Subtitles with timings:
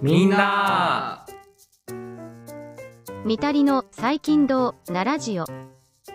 [0.00, 1.26] みんな。
[3.26, 5.44] みたりの最近堂なラジオ。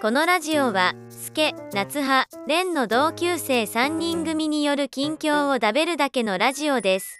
[0.02, 7.16] このラジオはスケ夏葉レンの同級生3人組による近況をダベるだけのラジオです。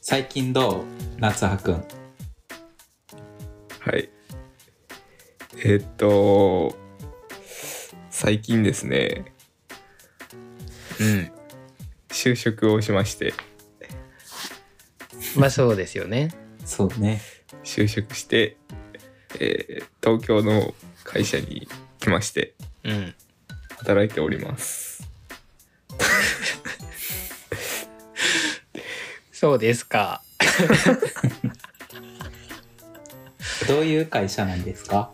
[0.00, 0.84] 最近どう
[1.18, 1.74] 夏葉くん？
[3.80, 4.08] はい。
[5.58, 6.74] えーっと、
[8.08, 9.31] 最近ですね、
[11.02, 11.32] うん。
[12.10, 13.34] 就職をしまして、
[15.36, 16.30] まあそうですよね。
[16.64, 17.20] そうね
[17.64, 18.56] 就職して、
[19.40, 21.68] えー東京の会社に
[21.98, 22.54] 来まして、
[22.84, 23.14] うん。
[23.78, 25.08] 働いております。
[29.32, 30.22] そうですか。
[33.66, 35.10] どういう会社なんですか？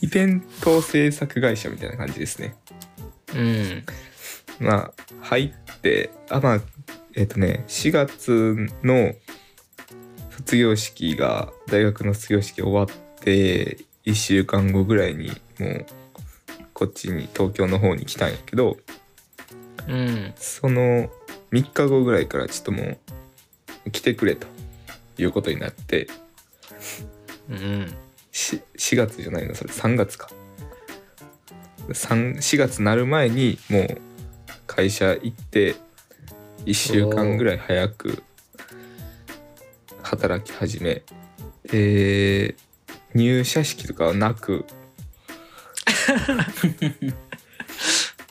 [0.00, 2.56] イベント制作会社みたいな感じですね。
[3.34, 3.84] うん。
[4.60, 6.60] まあ、入って、あ、まあ、
[7.14, 9.14] えーっとね、4月の
[10.30, 15.86] 卒業式が、大学の卒業式終わって、1週間後ぐらいにもう、
[16.72, 18.76] こっちに、東京の方に来たんやけど、
[19.88, 20.32] うん。
[20.36, 21.10] その
[21.52, 22.96] 3日後ぐらいからちょっとも
[23.86, 24.46] う来てくれと
[25.18, 26.08] いうことになって
[27.48, 27.92] うん。
[28.30, 30.30] し4月じゃないのそれ3月か
[31.88, 34.00] 3 4月なる前にもう
[34.70, 35.74] 会社行って
[36.64, 38.22] 1週間ぐらい早く
[40.00, 41.02] 働き始め
[41.64, 42.54] で
[43.12, 44.64] 入社式とかはなく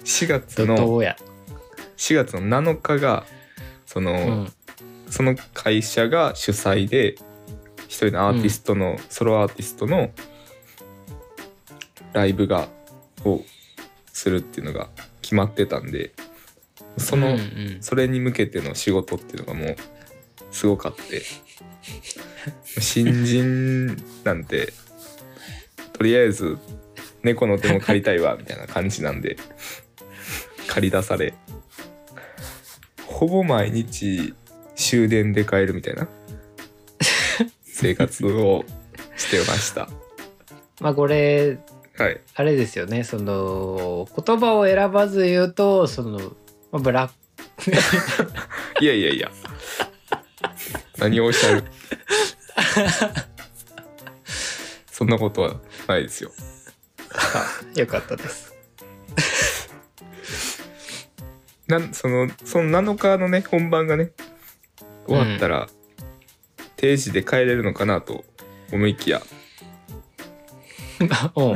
[0.06, 1.18] 4月どのどうや。
[1.98, 3.26] 4月の7日が
[3.86, 4.54] その、うん。
[5.10, 7.16] その会社が主催で
[7.90, 10.12] 一人のアーティストの、ソロアーティストの
[12.14, 12.70] ライブが
[13.26, 13.42] を
[14.14, 14.88] するっていうのが
[15.22, 16.14] 決まってたんで
[16.98, 17.78] その、うんうん。
[17.82, 19.76] それに向けての仕事っていうのがもう
[20.52, 21.24] すごかって。
[22.80, 24.74] 新人なんて
[25.94, 26.58] とりあえず
[27.24, 29.38] 猫の手も借りたいわみたいな感じなんで
[30.68, 31.34] 借り出され
[33.06, 34.34] ほぼ毎日
[34.76, 36.08] 終電で帰るみたいな
[37.64, 38.64] 生活を
[39.18, 39.90] してました。
[40.80, 41.58] まあこれ、
[41.98, 42.22] はい。
[42.36, 43.04] あれですよね。
[43.04, 46.20] その、言葉を選ばず言うと、その、
[46.72, 47.12] まあブラッ
[47.64, 47.72] ク、
[48.84, 49.32] いやいやいや。
[50.98, 51.64] 何をおっしゃる？
[54.92, 56.32] そんなことはないですよ。
[57.76, 58.54] よかったです。
[61.68, 64.12] なんそのその7日のね本番がね
[65.08, 65.70] 終わったら、
[66.76, 68.26] 定時で帰れるのかなと
[68.72, 69.22] 思いきや。
[71.36, 71.42] う。
[71.42, 71.56] ん。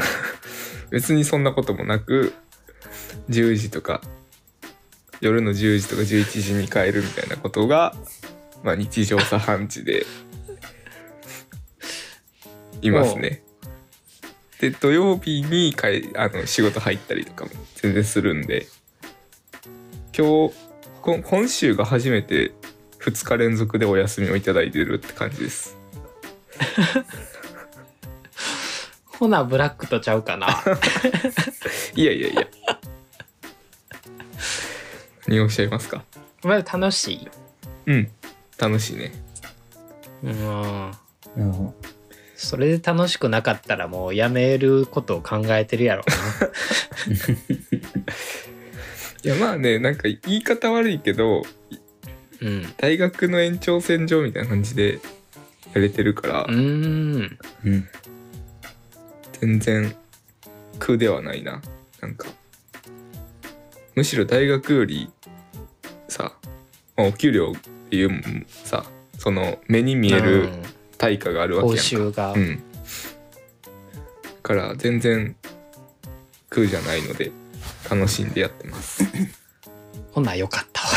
[0.90, 2.34] 別にそんなこともなく
[3.30, 4.02] 10時とか
[5.24, 7.96] 夜の10時とか11時に帰るみたいなことが、
[8.62, 10.06] まあ、日常茶飯事で
[12.82, 13.42] いますね。
[14.60, 18.68] で土曜日にかいあの仕事入ったりとかも全然するんで
[20.18, 20.56] 今日
[21.02, 22.54] こ今週が初めて
[23.00, 25.78] 2日連続でお休みをいただいてるって感じです。
[29.20, 30.48] ほな、ブラックとちゃうかな。
[31.96, 32.48] いやいやいや。
[35.28, 36.04] 何をおっしゃいますか？
[36.44, 37.28] まあ楽しい？
[37.88, 38.12] うん
[38.58, 39.12] 楽しいね。
[40.24, 40.92] うん。
[41.38, 41.74] うん
[42.36, 46.04] それで楽しくなかったらもうやめることを考えてるやろ
[49.24, 51.44] いやまあねなんか言い方悪いけどう
[52.44, 52.50] な。
[52.50, 52.74] うん。
[52.78, 55.00] 大学の延長線上みたいな感じで
[55.74, 57.38] やれてるから、うーん。
[57.64, 57.88] うん
[59.40, 59.96] 全然
[60.80, 61.62] 苦ではないな
[62.02, 62.28] なんか
[63.96, 65.10] むしろ大学より
[66.08, 66.34] さ、
[66.96, 68.86] まあ、お給料っていうさ
[69.18, 70.64] その目に見えるうん
[71.04, 72.32] 対価があるわけ報やんか。
[72.32, 72.56] うん。
[72.58, 72.62] だ
[74.42, 75.36] から全然
[76.50, 77.32] 苦じゃないので
[77.92, 79.04] 楽しんでやってます。
[80.12, 80.90] ほなよかったわ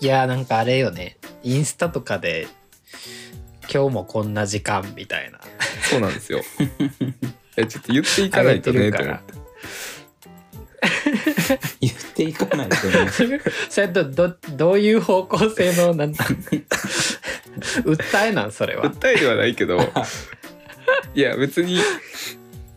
[0.00, 2.48] いやなんかあれよねインスタとかで
[3.72, 5.38] 今日もこんな時間みたいな
[5.88, 6.40] そうなんですよ。
[7.56, 9.34] えちょっと言っていかないとねと思って。
[11.80, 16.24] 言っていかないとね それとどどういう方向性のなんだ
[17.84, 18.90] 訴えなんそれは。
[18.90, 19.92] 訴えではないけど
[21.14, 21.80] いや別に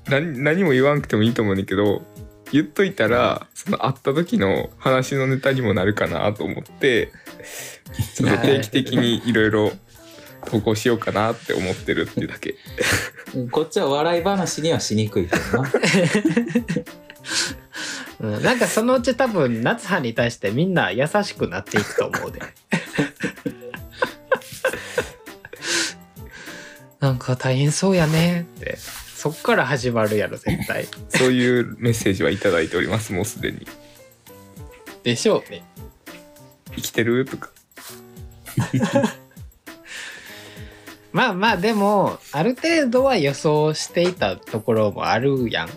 [0.07, 2.03] 何何も言わんくてもいいと思うんだけど
[2.51, 7.11] 言っといたらその会った時の話のネタにもなるかなと思って
[8.15, 9.71] ちょっと定期的にいろいろ
[10.45, 12.55] 投稿しようかなって思ってるっていうだけ。
[13.51, 15.69] こっちは笑い話にはしにくいけどな
[18.19, 22.41] うん、なんかそのうち多分夏葉に対してみんな優しくなっていくと思うで。
[26.99, 28.77] なんか大変そうやねって。
[28.77, 30.87] そっから始まるやろ絶対。
[31.09, 33.67] そういうメッセージはいただいておりますもうすでに。
[35.03, 35.63] でしょうね。
[36.75, 37.25] 生きてる？
[37.25, 37.49] とか。
[41.11, 45.69] まあまあでもある程度は予想していたところもあるやん。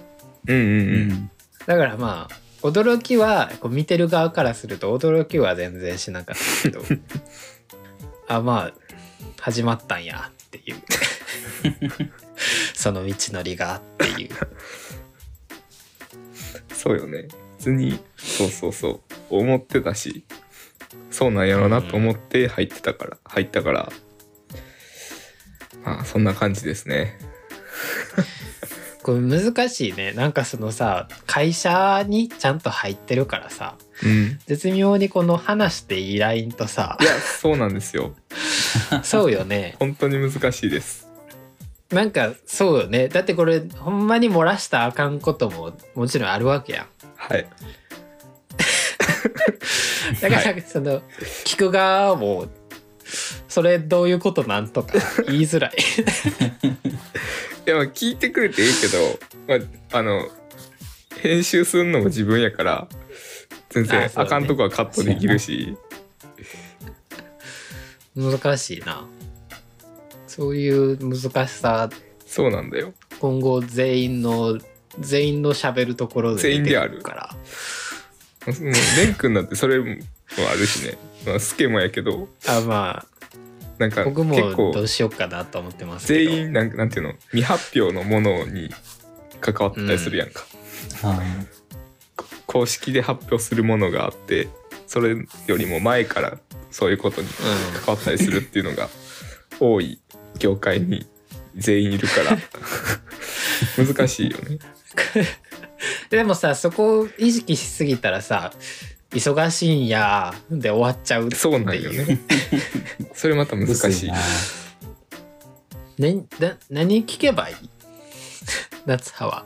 [0.47, 0.67] うんうんうう
[1.07, 1.31] んん。
[1.69, 6.81] だからまあ驚きはこう見てる側からすると驚きは全然しなかったけど
[8.27, 8.75] あまあ
[9.39, 10.77] 始まったんやっていう。
[12.75, 14.31] その道のりがっていう。
[16.73, 17.29] そうよね。
[17.59, 20.25] 普通にそうそうそう思ってたし
[21.11, 23.93] そうなんやろうなと思って入ってたから入ったから
[25.85, 27.19] まあそんな感じですね
[29.09, 30.13] これ難しいね。
[30.13, 33.77] なんかそのさ会社にちゃんと入ってるからさ。
[34.05, 34.39] うん。
[34.45, 36.99] 絶妙にこの話していいラインとさ。
[37.01, 38.15] いやそうなんですよ。
[39.03, 39.77] そうよね。
[39.81, 41.09] 本当に難しいです。
[41.91, 43.09] なんかそうよね。
[43.09, 46.87] だってこれほんまに漏らしたらあかんことももちろんあるわけやん。
[47.17, 47.47] はい。
[50.21, 51.01] だからその
[51.47, 52.49] 聞く側も
[53.49, 54.93] それどういうことなんとか
[55.29, 56.77] 言いづらいい
[57.71, 60.29] やまあ聞いてくれていいけど、まあ、あの
[61.21, 62.89] 編集するのも自分やから
[63.71, 65.77] 全然あかんとこはカットできるし。
[68.17, 69.07] 難しいな。
[70.27, 71.89] そういう難しさ。
[72.27, 72.93] そうなんだよ。
[73.21, 74.59] 今後全員の
[74.99, 77.03] 全員の喋るところで全員である。
[77.03, 77.31] から。
[78.47, 79.95] もうレン君だってそれも
[80.51, 82.29] あるしね、まあ、スケもやけど。
[82.47, 83.05] あま
[83.79, 86.31] なんかあ僕も結構どうしようかなと思ってますけど。
[86.31, 88.71] 全員なんかなんていうの未発表のものに
[89.41, 90.45] 関わったりするやんか、
[91.03, 91.23] は
[92.47, 94.49] 公式で発表するものがあって
[94.87, 95.17] それ
[95.47, 96.39] よりも前から
[96.71, 97.29] そういうことに
[97.85, 98.89] 関わったりするっていうのが
[99.61, 100.01] 多い
[100.39, 101.07] 業界に
[101.55, 102.39] 全員いるから。
[103.77, 104.59] 難しいよね。
[106.11, 108.53] でもさそこを意識しすぎたらさ
[109.11, 111.41] 忙しいんやで終わっちゃうっていう。
[111.41, 112.19] そうなんよね。
[113.15, 113.59] それまたい。
[113.61, 114.13] 難しい。
[116.01, 117.55] ねな何聞けばいい？
[118.87, 119.45] 夏葉は。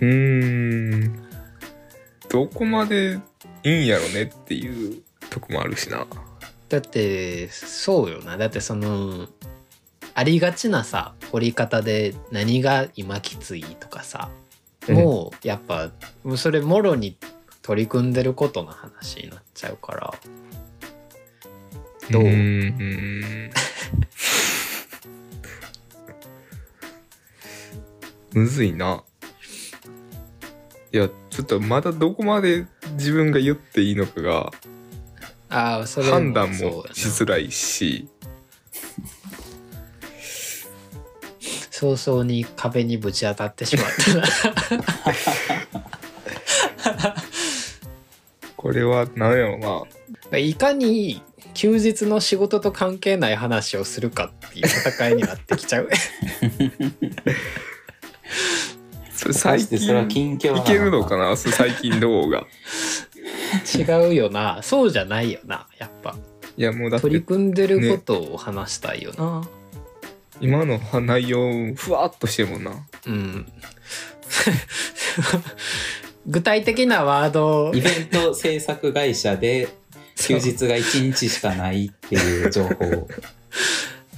[0.00, 1.28] うーん。
[2.28, 3.18] どこまで
[3.64, 6.06] いいんやろねっていうとこもあるしな。
[6.68, 8.36] だってそうよな。
[8.36, 9.28] だってその
[10.14, 14.30] ありがちなさ掘り方で何が今きついとかさ、
[14.86, 14.94] うん。
[14.96, 15.90] もうやっぱ
[16.36, 17.16] それもろに
[17.68, 20.14] 取り組んでることの話になっちゃうから。
[22.10, 22.22] どう？
[22.22, 23.50] ーん
[28.32, 29.04] むずいな。
[30.94, 34.50] いやちょっとまだどこまで自分が言っていいのかが
[35.50, 38.08] ああそれ判断もしづらいし。
[41.70, 44.14] 早々に壁にぶち当たってしまった
[45.78, 45.84] な
[48.58, 49.86] これは何やろ
[50.30, 50.38] な。
[50.38, 51.22] いかに
[51.54, 55.88] 休日の仕事と関係ない話をするかっていう戦いになってきちゃう。
[59.12, 61.36] それ最してそれは近近況ないけるのかな？
[61.36, 62.46] 最近どうが？
[63.74, 64.60] 違うよな。
[64.62, 65.66] そうじゃないよな。
[65.78, 66.16] やっぱ。
[66.56, 69.48] いやもうだって取り組んでることを話したいよな、
[70.40, 72.72] 今の内容ふわっとしてるもんな。
[73.06, 73.46] うん
[76.28, 79.68] 具体的なワードイベント制作会社で
[80.16, 83.08] 休日が1日しかないっていう情報。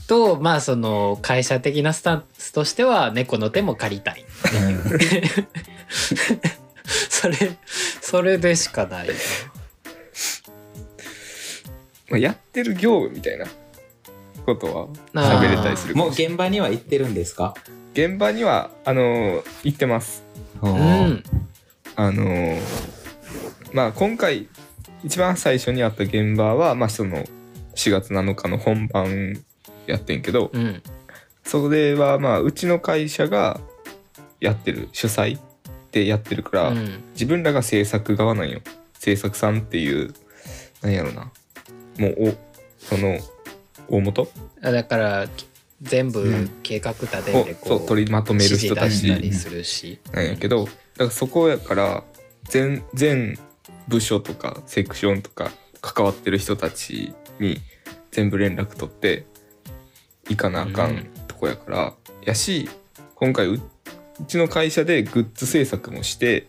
[0.09, 4.71] とまあその会社的なスタンスとしては猫の手も借りたいう。
[4.71, 4.83] ん。
[7.09, 7.37] それ
[8.01, 9.09] それでしかない。
[9.09, 9.15] な
[12.11, 13.47] まあ、やってる業務みたいな
[14.45, 15.95] ことは喋れたりする。
[15.95, 17.55] かもう現場には行ってるんですか？
[17.93, 20.25] 現場にはあのー行ってます。
[20.63, 21.23] ううん
[22.07, 22.59] あのー
[23.73, 24.49] まあ今回
[25.05, 27.25] 一番最初にあった現場はまあその
[27.75, 29.41] 4月7日の本番
[29.87, 30.83] やってんけどうん。
[31.45, 33.61] それはまあうちの会社が
[34.41, 35.39] やってる主催
[35.93, 37.03] でやってるから、うん。
[37.13, 38.61] 自分らが制作側なんよ。
[38.95, 40.15] 制作さんっていう
[40.83, 41.33] なんやろな。
[41.99, 42.35] もうお
[42.79, 43.19] その
[43.89, 44.31] 大元？
[44.63, 45.29] あだから
[45.83, 46.51] 全部うん。
[46.63, 49.07] 計画立てをてう取りまとめる人たち。
[49.15, 49.99] りするし。
[50.13, 52.05] なんやけどだからそこやから
[52.45, 53.39] 全全
[53.89, 57.59] 部署とかセクションとか関わってる人たちに
[58.11, 59.25] 全部連絡取って
[60.29, 60.97] 行かなあかうん。
[60.97, 62.69] んとこやから、やし
[63.15, 63.61] 今回うう
[64.27, 66.47] ちの会社でグッズ制作もして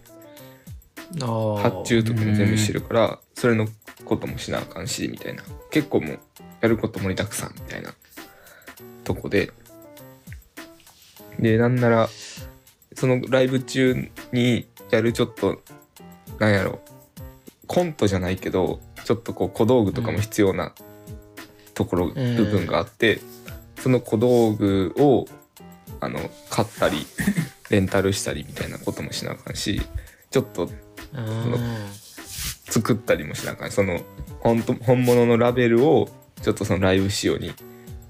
[1.17, 3.69] 発注とかも全部してるからそれの
[4.03, 5.43] こともしなあかんしみたいな。
[5.69, 6.19] 結構もう
[6.59, 7.93] やること盛りだくさんみたいな
[9.05, 9.53] とこで。
[11.39, 12.09] でなんなら
[13.01, 15.59] そのライブ中にやるちょっと
[16.37, 16.81] なんやろ。
[17.65, 20.75] コントじゃないけどちょっとこう小道具とかも必要な
[21.73, 22.13] ところ、ん。
[22.13, 23.19] 部分があって
[23.79, 25.25] その小道具を
[25.99, 26.19] あの
[26.51, 27.07] 買ったり
[27.71, 29.81] レンタルしたりみたいなこともしなあかんし
[30.29, 30.69] ちょっと
[31.13, 31.55] うん。
[32.69, 34.01] 作ったりもしなあかんその
[34.41, 36.07] 本当本物のラベルを
[36.43, 37.51] ちょっとそのライブ仕様に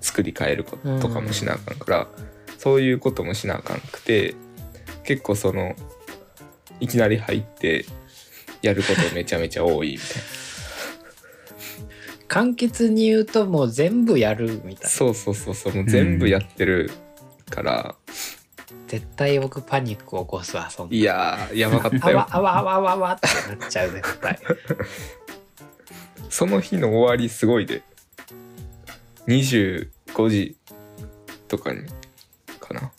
[0.02, 2.08] 作り変えることとかもしなあかんから、
[2.58, 4.36] そういうこともしなあかんくて
[5.04, 5.76] 結構その
[6.80, 7.86] いきなり入って
[8.62, 10.14] やることめちゃめちゃ多いみたいな。
[12.28, 14.90] 簡潔に言うともう全部やるみたいな。
[14.90, 16.90] そうそうそうそうもう全部やってる
[17.50, 17.96] から、
[18.88, 20.96] 絶対僕パニック起こすわそんな。
[20.96, 23.28] いやーやばかったあよわあわあわあわあわって
[23.58, 24.40] なっちゃう絶対。
[26.30, 27.84] その日の終わりすごいで。
[29.28, 29.90] 25
[30.30, 30.58] 時
[31.48, 31.82] とかに
[32.60, 32.92] かな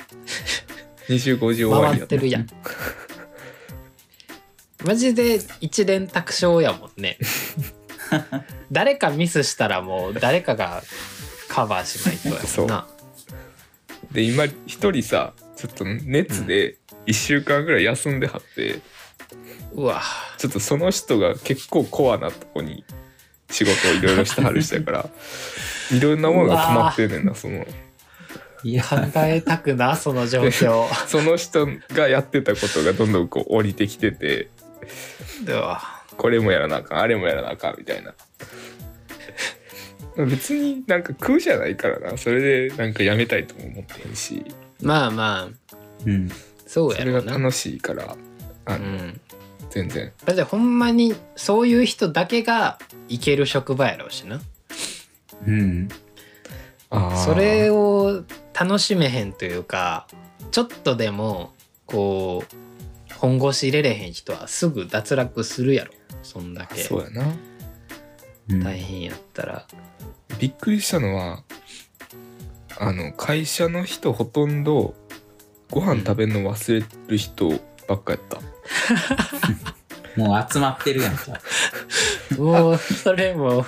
[1.09, 2.47] 25時終わりや回ってるやん。
[4.85, 7.19] マジで一連卓勝やもんね。
[8.73, 10.83] 誰かミスしたらもう誰かが
[11.49, 12.87] カバーしないとやもんな。
[14.13, 18.81] で今一人さちょっと熱で1週間ぐらい休んではって、
[19.73, 20.03] うわ。
[20.39, 22.85] ちょっとその人が結構コアなとこに
[23.51, 25.09] 仕事をいろいろしてはる人やから
[25.93, 27.67] いろんなものが決まってんねんなその
[28.65, 30.87] いや、考えたくな その状況。
[31.07, 34.49] その人がやってたことがどんどんこう降りてきてて。
[35.47, 35.81] うわ。
[36.17, 38.15] これもやらなあかんあれもやらなあかんみたいな。
[40.27, 42.17] 別になんか苦じゃないからな。
[42.19, 44.45] それでなんかやめたいとも思ってへんし。
[44.81, 45.77] まあまあ。
[46.05, 46.29] うん。
[46.67, 48.17] そうそれがやろな楽しいから。
[48.67, 49.21] あの、うん。
[49.71, 50.13] 全然。
[50.25, 52.79] だってほんまにそういう人だけが
[53.09, 54.41] 行ける職場やろうしな。
[55.47, 55.89] うん。
[56.91, 57.17] あー。
[57.17, 58.23] それを
[58.59, 60.07] 楽しめへんというか
[60.51, 61.53] ちょっとでも
[61.87, 65.93] こう本腰入れれへん人はすぐ脱落するやろ。
[66.23, 66.83] そんだけ。
[66.83, 67.33] そうやな。
[68.51, 68.65] うん。
[68.65, 69.67] 大変やったら。
[70.39, 71.45] びっくりしたのは
[72.79, 74.95] あの会社の人ほとんど
[75.71, 77.49] ご飯食べるの忘れる人
[77.87, 78.41] ばっかやった、
[80.21, 81.41] もう集まってるやんか。
[82.37, 83.49] もうそれも。
[83.55, 83.65] もう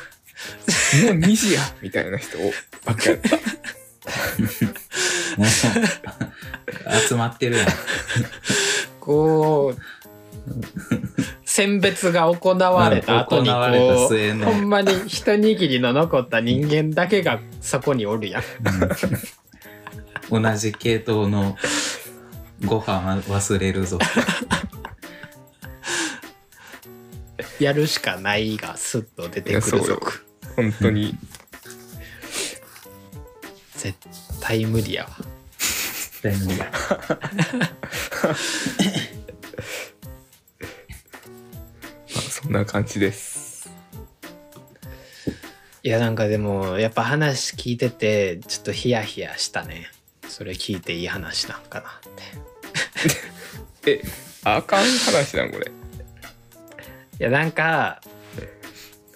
[1.15, 2.37] 2時やみたいな人
[2.85, 3.39] ばっかやった
[7.09, 7.69] 集まってるやん。
[9.01, 9.81] こう
[11.45, 14.47] 選別が行われた後にこう末の。
[14.47, 18.43] ほんまに一握りの残った人間だけがそこにおるやん。
[20.33, 20.43] うん。
[20.43, 21.57] 同じ系統の
[22.65, 23.99] ご飯は忘れるぞ。
[27.61, 30.01] やるしかないがスッと出てくるぞ。
[30.57, 31.17] 本当に
[33.85, 35.11] 絶対無理やわ。
[35.59, 36.73] 絶対無理や。
[36.73, 36.99] ま
[42.17, 43.71] あそんな感じです。
[45.83, 49.91] いやなんかでもやっぱ話聞いててちょっとヒヤヒヤしたね。
[50.29, 51.93] それ聞いていい話なんかなっ
[53.85, 54.01] て。
[54.01, 54.03] え
[54.45, 55.67] あかん話なんこれ。
[55.67, 55.73] い
[57.19, 58.01] やなんか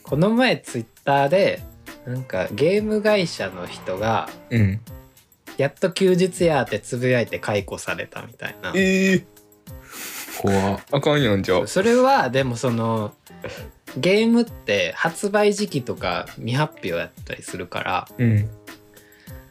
[0.02, 1.62] この前ツイッターで
[2.08, 4.80] なんかゲーム会社の人がうん。
[5.58, 8.72] やっと休日やってつぶやいて解雇されたみたいな。
[8.74, 9.24] えー、
[10.40, 10.80] 怖っ。
[10.92, 11.66] あかんやんじゃあ。
[11.66, 13.12] それはでもその
[13.98, 18.48] ゲームって発売時期とか未発表やったりするからうん。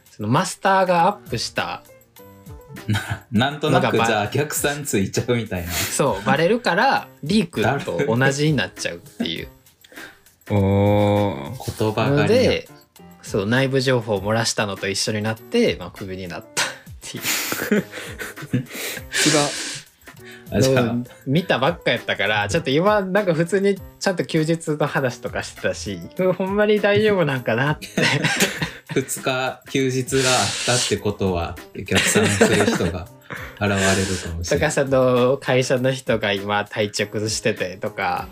[0.09, 1.83] そのマスターがアップした
[3.31, 5.71] なんとなくじゃあ逆算ついちゃうみたいな。
[5.71, 9.49] そうバレるからリークと同じになっちゃうっていう
[10.49, 11.79] おー。
[11.79, 12.67] 言葉のがで
[13.21, 16.67] そう内部情報を漏らしたのと一緒になって、まあ、クビになったっ
[17.01, 17.83] ていう。
[21.25, 27.87] 見たばっかやったからちょっと今なんか普通にちゃんと休日の話とかしてたしうんほんまに大丈夫なんかなって。
[28.93, 33.07] 2日休日があったってことは逆算する人が
[33.59, 33.77] 現れるか
[34.35, 34.69] もしれない。
[34.71, 38.27] とかその会社の人が今体調崩しててとか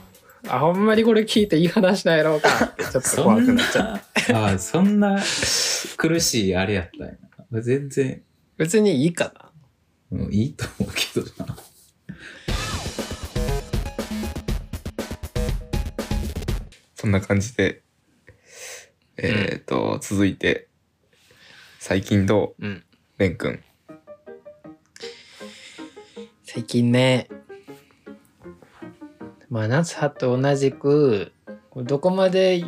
[0.48, 2.50] あほんまにこれ聞いていい話なんやろうか。
[2.78, 4.34] ちょっとそ怖くんなっちゃう。
[4.34, 5.20] な、 あそんな
[5.98, 7.14] 苦しいあれやったんや
[7.52, 7.62] な。
[7.62, 8.22] 全然、
[8.58, 9.52] 別にいいかな。
[10.12, 11.58] うん、いいと思うけどな。
[16.96, 17.82] そんな感じで
[19.18, 20.68] えっ、と、続いて
[21.80, 22.66] 最近どう？
[22.66, 22.84] うん。
[23.18, 23.64] レン君。
[26.44, 27.28] 最近ね
[29.56, 31.32] まあ夏葉と同じく
[31.78, 32.66] どこまで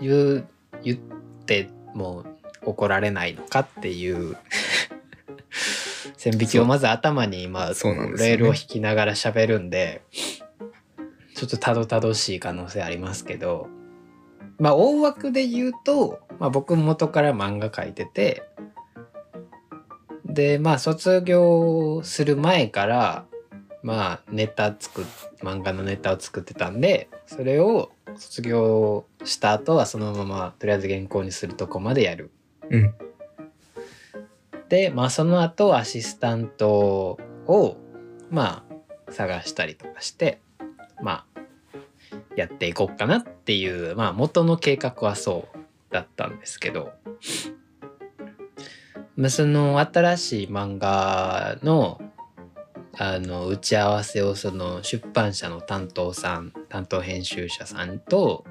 [0.00, 0.48] 言う
[0.82, 0.98] 言っ
[1.44, 2.24] ても
[2.62, 4.38] 怒られないのかっていう
[6.16, 8.36] 線引きをまず頭に今そうなんですよね。
[8.38, 10.00] レールを引きながら喋るんで
[11.34, 13.68] ちょっとたどたどしい可能性ありますけど
[14.58, 18.42] まあ大枠で言うと、まあ、僕元から漫画描いてて
[20.24, 23.26] でまあ卒業する前から
[23.86, 25.04] まあネタ作っ
[25.44, 32.32] 漫画のネタを作ってたんでそれを卒業した後はそのままとりあえず原稿にするとこまでやる。
[32.68, 32.94] うん
[34.68, 37.76] でまあその後アシスタントを
[38.28, 38.64] ま
[39.08, 40.40] あ探したりとかして
[41.00, 41.40] まあ
[42.34, 45.58] やっていこうかなっていうまあ元の計画はそう
[45.94, 46.90] だったんですけど、
[49.14, 52.00] まあ、その新しい漫画の
[52.98, 58.46] あの打ち合わせをその出版社の担当さん担当編集者さんと、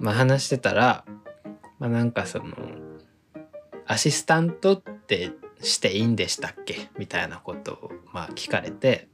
[0.00, 1.04] まあ、話してたら、
[1.78, 2.54] まあ、なんかその
[3.86, 5.30] アシスタントって
[5.62, 6.88] していいんでしたっけ？
[6.98, 9.08] みたいなことをまあ聞かれて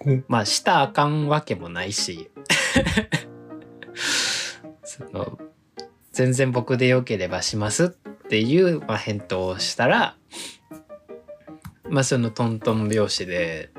[0.00, 2.30] ほうまあしたらあかんわけもないし
[4.84, 5.38] その
[6.12, 10.16] 全然僕でよければしますっていう、まあ、返答をしたら
[11.88, 13.70] まあそのトントン拍子で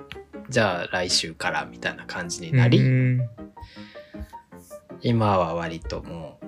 [0.50, 3.30] じゃあ来週からみたいな感じになり、うん。
[5.02, 6.40] 今は割とも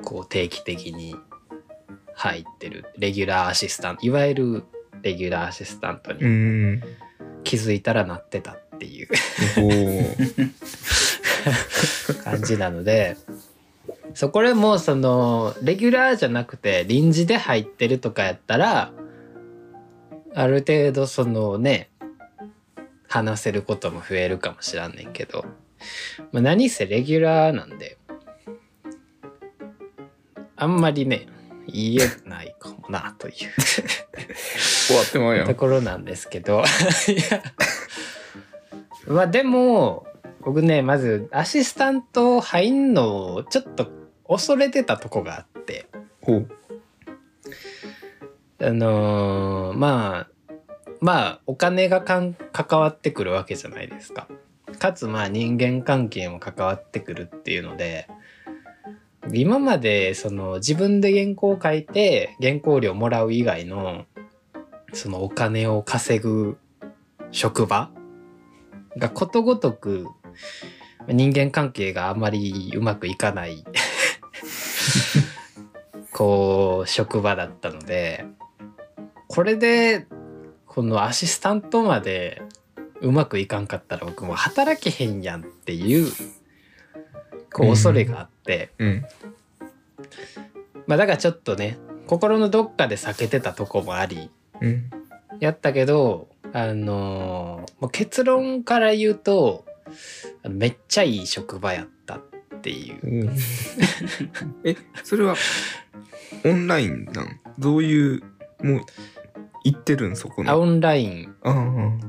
[0.00, 1.14] うこう定期的に
[2.14, 4.64] 入ってるレギュラーアシスタントいわゆる
[5.02, 6.82] レギュラーアシスタントうにん。
[7.44, 9.08] 気づいたらなってたっていう。
[12.24, 13.16] 感じなので
[14.14, 18.92] そこでもうそのレギュラーじゃなくて臨時で入ってるとかやったら
[20.38, 21.88] ある程度そのね
[23.08, 25.46] 話せることも増えるかもしらんねんけど、
[26.30, 27.96] まあ、何せレギュラーなんで
[30.54, 31.26] あんまりね
[31.66, 33.34] 言えないかもなという
[34.86, 36.62] 終わってまうやんところなんですけど。
[39.08, 40.06] まあでも
[40.42, 43.88] 僕ねまずアシスタント入んのをちょっと
[44.28, 45.86] 恐れてたとこがあって。
[46.20, 46.48] ほう
[48.58, 50.52] あのーまあ
[51.00, 54.28] まあお金がかん関わってくるわけじゃないですか。
[54.78, 58.08] かつまあ人間関係も関わってくるっていうので
[59.32, 64.04] 今までその自分で原稿を書いて原稿料もらう以外の
[64.92, 66.58] そのお金を稼ぐ
[67.30, 67.90] 職場
[68.96, 70.06] がことごとく
[71.08, 73.64] 人間関係があまりうまくいかない
[76.12, 78.24] こう職場だったので
[79.28, 80.06] これで
[80.66, 82.42] このアシスタントまで
[83.00, 86.10] うまくいかんかったら僕もう働けへんやんっていう
[87.52, 89.04] こう恐れがあって、うん。
[90.86, 94.90] まあだからちょっとね心のどっかで避けてたとこもありうん。
[95.40, 99.64] やったけどあのーもう結論から言うと
[100.48, 102.20] めっちゃいい職場やったっ
[102.62, 102.98] ていう。
[103.02, 103.36] うん。
[104.64, 105.34] えそれは
[106.44, 107.40] オンラインなん？
[107.58, 108.22] どういう
[108.62, 108.80] もう
[109.66, 110.52] 行ってるんそこの。
[110.52, 111.34] あオンライン。
[111.42, 111.54] ああ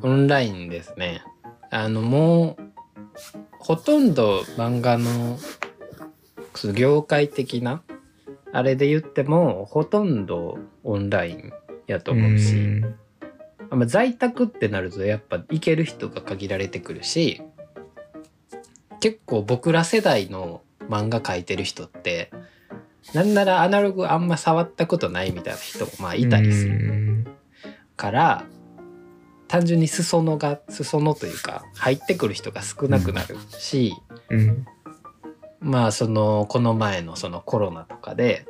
[0.03, 1.23] オンラインですね。
[1.71, 2.67] あのもう
[3.57, 5.39] ほとんど漫画の
[6.53, 7.81] その業界的な
[8.53, 11.51] あれで言ってもほとんどオンライン
[11.87, 12.81] やと思うし、ん。
[13.71, 17.41] まあ、在宅ってなるとやっぱ行ける人が限られてくるし
[19.01, 22.31] 結構僕ら世代の漫画描いてる人って
[23.13, 26.77] なんならアナログあんま触ったことないみたいな人もまあいたりする。
[26.77, 27.16] る
[27.97, 28.45] から
[29.47, 33.93] 単純に裾野が裾野というか入ってくる人が少なくなるし、
[34.29, 34.65] うん。
[35.59, 38.45] まあそのこの前のそのコロナとかで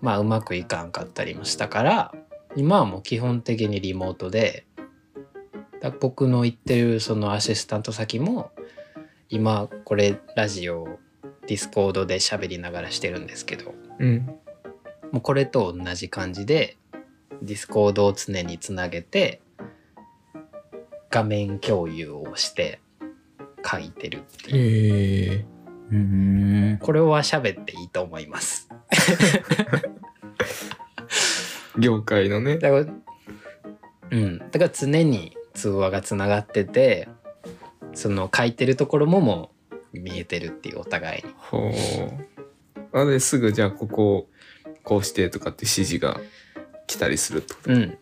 [0.00, 2.14] まあうまくいかんかったりもしたから
[2.56, 4.66] 今はもう基本的にリモートで
[5.80, 8.50] だ僕の行ってるそのアシスタント先も
[9.28, 10.98] 今これラジオ
[11.46, 14.26] ディスコードで喋りながらしてるんですけどうん。
[15.12, 16.76] もうこれと同じ感じで
[17.42, 19.40] ディスコードを常につなげて
[21.10, 22.80] 画面共有をして
[23.64, 25.44] 書いてるっていうへえ
[25.90, 26.78] うーん。
[26.78, 28.68] これは喋っていいと思います。
[31.78, 32.86] 業界のねだから
[34.10, 37.08] うんだから常に通話がつながってて
[37.94, 39.52] その書いてるところもも
[39.92, 41.32] う見えてるっていうお互いに。
[41.36, 41.72] ほう
[42.92, 44.28] あですぐじゃあここ
[44.82, 46.20] こうしてとかって指示が
[46.90, 47.72] 来たりするってこと？
[47.72, 47.98] うん。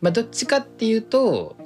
[0.00, 1.56] まあどっちかっていうと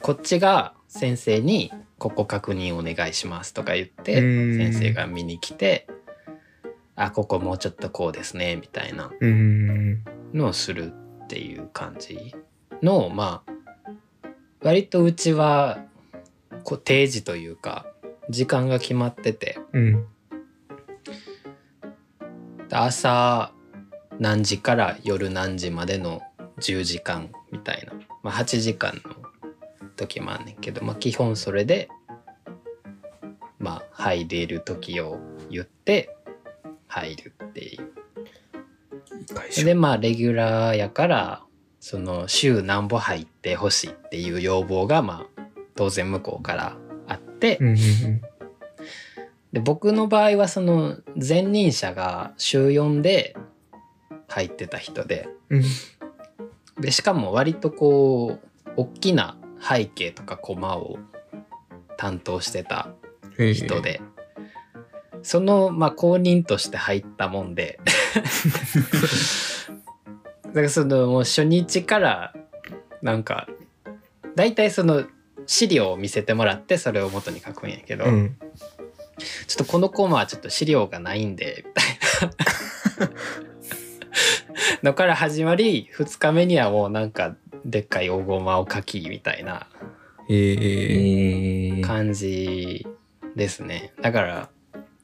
[0.00, 4.56] こっちが先生に「ここ確認お願いします」とか言ってうん。
[4.56, 5.86] 先生が見に来て
[6.96, 10.02] 「あここもうちょっとこうですね」みたいなうん。
[10.32, 10.92] のをする
[11.24, 12.34] っていう感じ
[12.82, 13.52] のまあ
[14.62, 15.84] 割とうちは
[16.64, 17.86] こう定時というか
[18.30, 19.58] 時間が決まってて。
[19.74, 20.06] うん。
[22.72, 23.52] 朝
[24.20, 26.20] 何時から夜何時までの
[26.58, 29.00] 10時間みたいな、まあ、8時間
[29.82, 31.88] の時もあんねんけど、まあ、基本それで
[33.58, 35.18] まあ入れる時を
[35.50, 36.14] 言って
[36.86, 37.92] 入るっていう。
[39.64, 41.42] でまあレギュラーやから
[41.78, 45.42] その週何歩入ってほしいっていう要望がまあ
[45.76, 47.58] 当然向こうからあって、
[49.52, 53.36] で僕の場合はその前任者が週4で
[54.30, 55.28] 入ってた人で。
[55.50, 55.62] うん。
[56.80, 60.98] でしかも割とこう大きな背景とかコマを
[61.98, 62.88] 担当してた
[63.36, 64.00] うん人で、
[65.22, 67.80] そのまあ公認として入ったもんで。
[70.46, 72.34] だからそのもう初日から
[73.02, 73.46] なんか
[74.34, 75.04] 大体その
[75.46, 78.36] 資料を見せてもらってそれを元に書くんやけど、うん。
[79.46, 83.14] ちょっとこのコマはちょっと資料がないんでみたいな
[84.82, 89.66] のから始まり2日目にはもうなんかでっかい大ゴマを描きみたいな
[91.86, 92.86] 感じ
[93.36, 93.92] ですね。
[94.00, 94.50] だから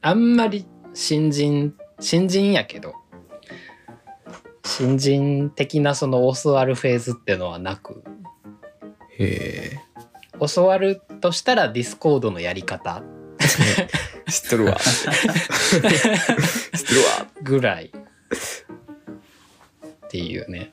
[0.02, 2.94] あんまり新人新人やけど
[4.64, 8.02] 新人的なその教わるフェーズってのはなく
[9.18, 9.80] へ
[10.54, 13.02] 教わるとしたらディスコードのやり方。
[13.78, 13.88] え
[14.30, 14.76] 知っとるわ。
[14.82, 15.08] 知
[15.78, 17.26] っとるわ。
[17.42, 17.92] ぐらい
[20.06, 20.72] っていうね。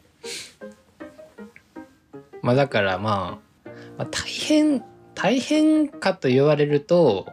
[2.41, 4.83] まあだからまあ、まあ、大変
[5.15, 7.27] 大変かと言われると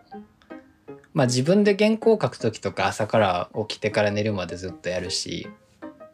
[1.13, 5.49] まあ自分で原稿を書く時とか朝から起きてから寝るまでずっとやるし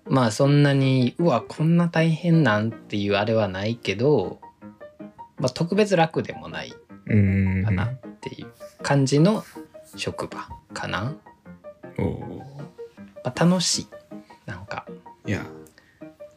[0.08, 4.40] まあそんなにうわこんな大変なんっていうあれはないけど、
[5.38, 6.72] まあ、特別楽でもない
[7.06, 8.46] うんかなっていう
[8.82, 9.44] 感じの
[9.96, 11.14] 職場かな、
[11.98, 12.38] おー。
[13.24, 13.88] まあ、楽しい。
[14.46, 14.86] なんか。
[15.26, 15.44] いや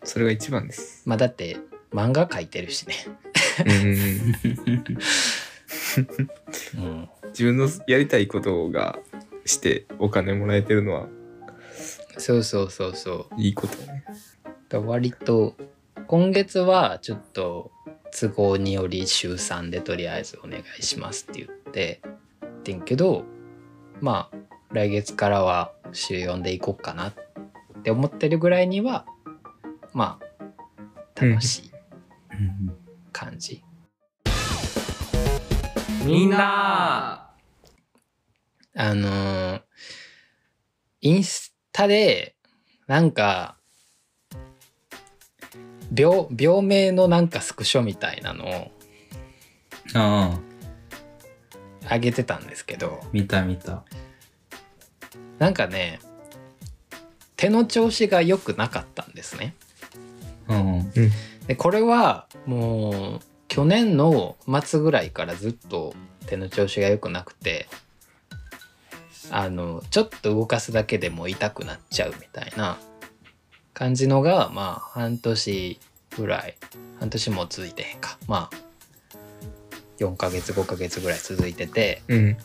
[0.03, 1.57] それが一番ですまあだって
[1.91, 2.95] 漫画描いてるしね。
[3.65, 3.95] うん
[6.77, 7.09] うん。
[7.29, 8.99] 自分のやりたいことが
[9.45, 11.07] してお金もらえてるのは
[12.17, 13.41] そうそうそうそう。
[13.41, 14.03] いいことね
[14.69, 15.55] だ割と
[16.07, 17.71] 今月はちょっと
[18.11, 22.01] 都合により週3でとりあえずお願いしますって言って
[22.43, 23.23] ってんけど
[24.01, 24.37] まあ
[24.71, 27.13] 来月からは週4で行こうかなっ
[27.83, 29.05] て思ってるぐらいには
[29.93, 30.19] ま
[31.17, 31.71] あ楽しい
[33.11, 33.63] 感じ。
[36.05, 37.29] みんな
[38.75, 39.61] あのー
[41.01, 42.35] インスタで
[42.87, 43.57] なんか
[45.95, 48.71] 病病名のなんかスクショみたいなのを
[49.93, 50.39] あ
[51.81, 53.85] あ上げてたんですけど見た見た
[55.37, 55.99] なんかね
[57.37, 59.55] 手の調子が良くなかったんですね。
[60.49, 60.91] うん
[61.47, 65.93] でこれはもう去年の末ぐらいからずっと
[66.27, 67.67] 手の調子が良くなくて
[69.31, 72.77] あのちょっと動かすだけでも痛くなっちゃうみたいな
[73.73, 75.79] 感じのがまあ半年
[76.17, 76.57] ぐらい
[76.99, 78.17] 半年も続いてへんか。
[78.27, 78.55] まあ
[79.99, 82.01] 4ヶ月5ヶ月ぐらい続いてて。
[82.07, 82.37] うん。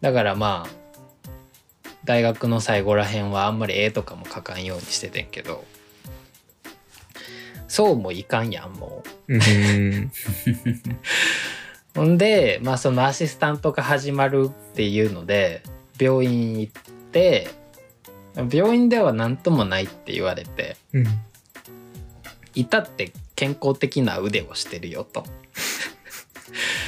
[0.00, 0.82] だからまあ
[2.04, 5.64] 大学の最後らへんはあんまり絵とかも描かんようにしててんけど
[7.72, 9.34] そうもいかんやんもう。
[9.34, 10.12] うん
[11.94, 15.62] ほんで、まあそのアシスタントが始まるっていうので、
[15.98, 16.72] 病院行っ
[17.12, 17.48] て、
[18.52, 21.06] 病院では何ともないって言われて、うん
[22.54, 25.24] 至って健康的な腕をしてるよと。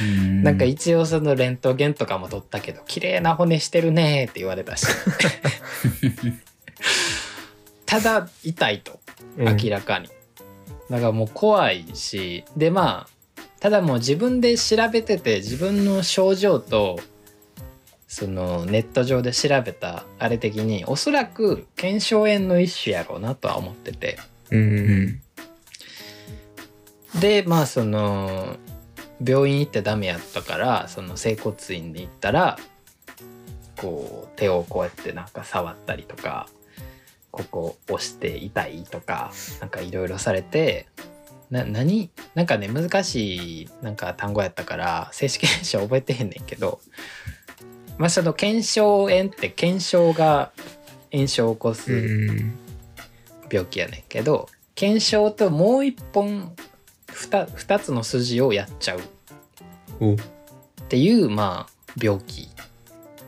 [0.03, 4.87] うんなんか一応そのレントゲンとかも取ったけど、綺麗な骨してるねって言われたし。
[7.87, 9.01] ただ痛いと。
[9.39, 10.09] 明らかに、
[10.91, 13.15] だからもう怖いしでまあ
[13.61, 16.99] ただもう自分で調べてて自分の症状と
[18.07, 24.19] そのネット上で調べたあれ的におそらく腱鞘炎の一種やろうなとは思ってて。
[24.51, 25.21] うん。
[27.21, 28.57] でまあその
[29.25, 32.59] 病院行ってダメやったからその整骨院に行ったら
[33.77, 36.49] こう手をこうやってなんか触ったりとか
[37.35, 40.87] ここ押して痛いとかなんかいろいろされて
[41.51, 46.81] な何なんかね難しいなんか単語やったから正式名称覚えてへんねんけど
[47.99, 50.53] まあその腱鞘炎って腱鞘が
[51.13, 52.57] 炎症を起こうすん
[53.51, 56.53] 病気やねんけど腱鞘ともう一本
[57.09, 59.01] 2, 2つの筋をやっちゃう。
[60.01, 60.15] お。
[60.15, 60.17] っ
[60.89, 62.49] ていうまあ病気。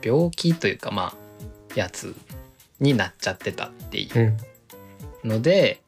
[0.03, 1.17] 病気というかまあ
[1.75, 2.15] やつ
[2.81, 4.37] になっちゃってたっていう。
[5.25, 5.29] うん。
[5.29, 5.81] ので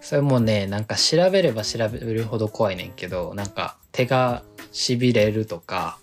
[0.00, 5.98] それもねなんか調べれば調べるほど怖いねんけどなんか手がしびれるとか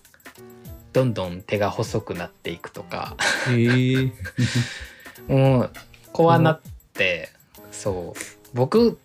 [0.91, 3.15] どんどん手が細くなっていくとか。
[3.49, 4.11] へえ。
[5.27, 5.71] もう
[6.11, 6.61] 怖なっ
[6.93, 7.29] て
[7.71, 8.19] そう。
[8.53, 8.99] 僕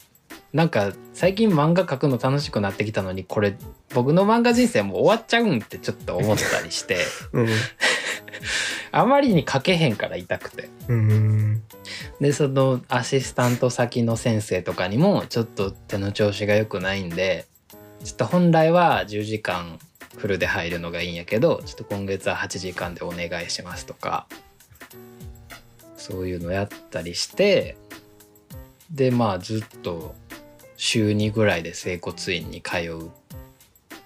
[0.52, 3.56] なんか最近漫画描くの楽しくなってきたのにこれ
[3.94, 6.98] 僕の漫画人生もう終わっちゃうんってちょっと思ったりして。
[7.32, 7.48] うん
[8.92, 10.68] あまりに描けへんから痛くて。
[10.88, 11.62] うん。
[12.20, 17.46] でそのアシスタント先の先生とかにもちょっと手の調子が良くないんで
[18.04, 19.78] ちょっと本来は10時間
[20.16, 24.26] フルで入るのがいいんやけどちょっと今月は8時間でお願いしますとか
[25.96, 27.76] そういうのやったりして
[28.90, 30.14] でまあずっと
[30.76, 33.10] 週2ぐらいで整骨院に通う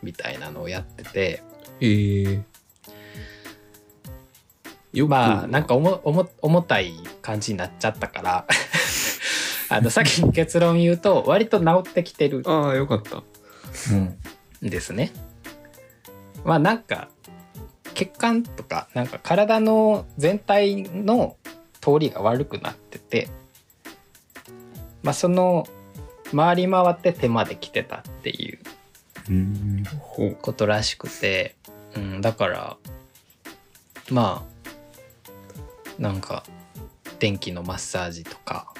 [0.02, 1.42] みたいなのをやってて。
[1.80, 2.42] へえ
[4.92, 5.10] よく。
[5.10, 8.46] まあなんか重重重たい感じになっちゃったから。
[9.72, 12.42] あの先に結論言うと割と治ってきてる。
[12.46, 13.22] ああよかった。
[13.92, 14.18] うん。
[14.66, 15.12] んですね。
[16.44, 17.08] まあなんか
[17.94, 21.36] 血管とかなんか体の全体の
[21.80, 23.28] 通りが悪くなってて
[25.02, 25.66] まあその
[26.34, 28.58] 回り回って手まで来てたっていう
[30.40, 31.56] ことらしくて、
[31.96, 32.76] うん、だから
[34.10, 34.59] まあ
[36.00, 36.42] なんか
[37.18, 38.72] 電気のマッサージとか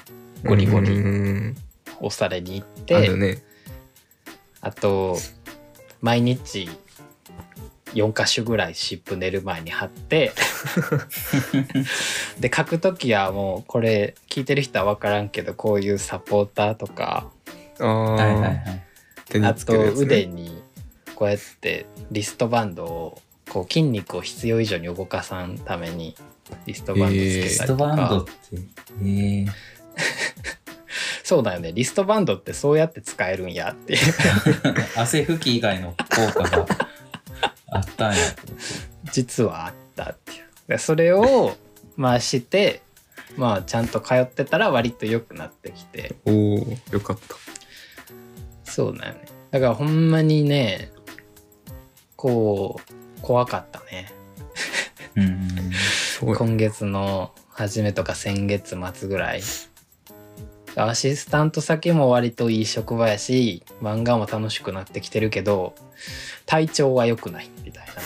[0.43, 1.57] ゴリゴリうん。
[2.01, 3.37] 押されに行っあてるね。
[4.59, 5.17] あと
[6.01, 6.67] 毎日
[7.93, 10.31] 4箇所ぐらい湿布寝る前に貼って
[12.39, 17.29] で書く時はもうこれ聞いてる人は分からんけどこういうサポーターとか
[17.79, 18.83] ああ、はいはいはい。
[19.25, 20.63] 手にあと腕に
[21.15, 26.15] こうやってリストバンドをこう筋肉を必要以上に動かさんために
[26.65, 29.47] リストバンドつけリストたりとか、バンドって、えー、
[31.21, 31.73] そうだよね。
[31.73, 33.99] リストバンドってそうやって使えるんやっていう。
[34.95, 36.65] 汗拭き以外の効果が
[37.71, 38.19] あったんや。
[39.11, 40.45] 実はあったっていう。
[40.69, 41.57] でそれを
[41.97, 42.81] まあして
[43.35, 46.15] まあちゃんと通ってたら割と良くなってきて。
[46.23, 47.35] おおよかった。
[48.63, 49.25] そうだよね。
[49.49, 50.93] だからほんまにね
[52.15, 54.11] こう怖かったね。
[55.15, 56.35] うん。
[56.35, 59.41] 今月の初めとか先月末ぐらい。
[60.75, 65.75] アシスタント先も割といい職場やし漫画も楽しくなってきてるけど
[66.45, 67.93] 体調は良くないみたいな。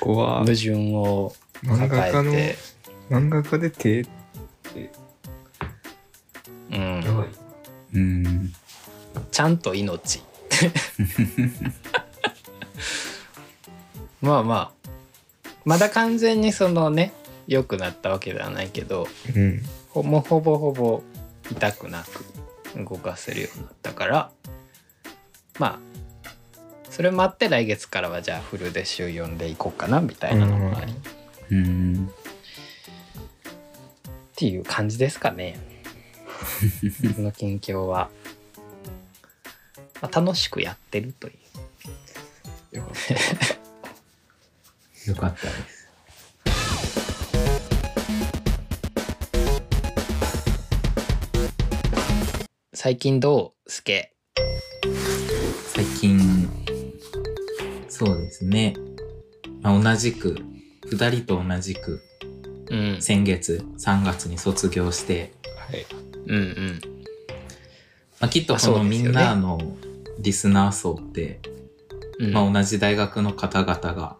[0.00, 1.34] 矛盾を
[1.66, 2.58] 抱えて。
[3.10, 4.02] 漫画家で手
[6.70, 7.26] うん。
[7.94, 8.52] うん。
[9.30, 10.22] ちゃんと命
[14.20, 14.88] まあまあ
[15.64, 17.12] まだ完全にそのね
[17.46, 19.62] 良くなったわけではないけどうん。
[19.90, 21.02] ほぼほぼほぼ
[21.50, 22.24] 痛くなく
[22.84, 24.30] 動かせるようになったから
[25.58, 26.30] まあ
[26.90, 30.96] それもあって来月からはじゃあフルで週4でいこうかなみたいなのもあり、っ
[31.50, 32.10] うん。
[34.36, 35.58] ていう感じですかね。
[37.02, 38.08] 僕の近況は、
[40.00, 41.34] まあ、楽しくやってるという
[42.78, 43.14] よかった
[45.10, 45.78] よかったです。
[52.74, 53.70] 最近どう？
[53.70, 54.14] すけ。
[55.74, 56.48] 最近、
[57.88, 58.74] そうですね。
[59.62, 60.36] まあ、同じく、
[60.86, 62.00] 二人と同じく、
[62.70, 62.96] うん。
[63.02, 65.32] 先月3月に卒業して、
[65.68, 65.84] はい。
[66.26, 66.80] うんうん。
[68.20, 69.58] まあ、きっとあこのみんなの
[70.20, 71.40] リスナー層って、
[72.18, 72.32] うん。
[72.32, 74.16] まあ、同じ大学の方々が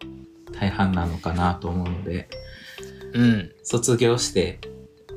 [0.53, 2.29] 大半なのかなと思うので、
[3.13, 3.53] うん。
[3.63, 4.61] 卒業して、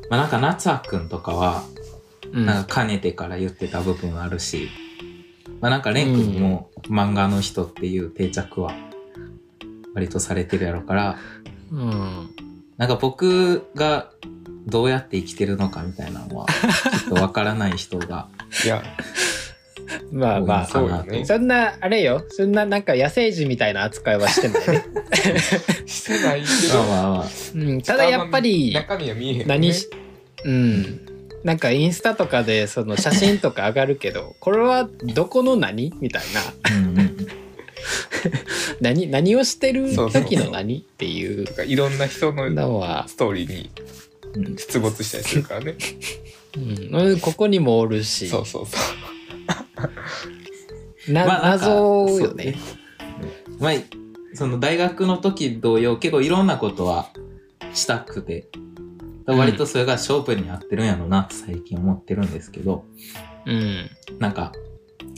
[0.10, 1.64] まあ、なんか夏あくんとかは、
[2.32, 2.46] うん。
[2.46, 4.70] なんかかねてから言ってた部分あるし、
[5.60, 8.74] まあなんかレン君も漫画の人っていう定着は
[9.94, 11.18] 割とされてるやろから、
[11.72, 12.30] うん。
[12.78, 14.12] なんか僕が
[14.66, 18.28] どうやって生きてるのかみたいなのは、ちょっとわからない人が
[18.66, 18.82] いや
[20.12, 20.66] まあまあ。
[20.66, 21.26] そうよね。
[21.26, 22.24] そんなあれよ。
[22.30, 24.68] そんななんか野生児みたいな扱いはしてない。
[24.68, 24.86] ね、
[25.86, 29.90] してないけまあどまあまあ、うん、ただやっぱり中身は見えへん、ね、何し
[30.44, 31.02] うん。
[31.44, 36.78] なんかインスタとかでその写真とか上がるけど これはどこの何みたいな。
[36.78, 37.28] うんうん
[38.80, 41.46] 何何をしてる時の何っていう。
[41.46, 43.72] とかいろんな人のストーリーに
[44.36, 44.56] うん。
[44.56, 45.76] 出没したりするからね。
[46.94, 48.28] うん、ここにもおるし。
[48.28, 48.80] そうそうそう
[51.08, 52.56] な、まあ謎よね。
[53.60, 53.74] まあ、
[54.34, 57.10] その大学の時同様、結構いろんなことは
[57.74, 58.48] したくて、
[59.26, 62.86] 割とそれが勝負に合ってるんやろうな最近思ってるんですけど、
[63.46, 63.90] うん。
[64.20, 64.52] なんか、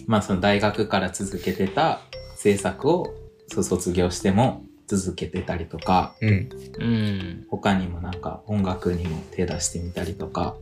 [0.07, 2.01] まあその大学から続けてた
[2.35, 3.13] 制作を
[3.47, 6.49] そう卒業しても続けてたりとか、うん。
[6.79, 7.45] うん。
[7.49, 10.55] 他にもなんか音楽にも手出してみたりとか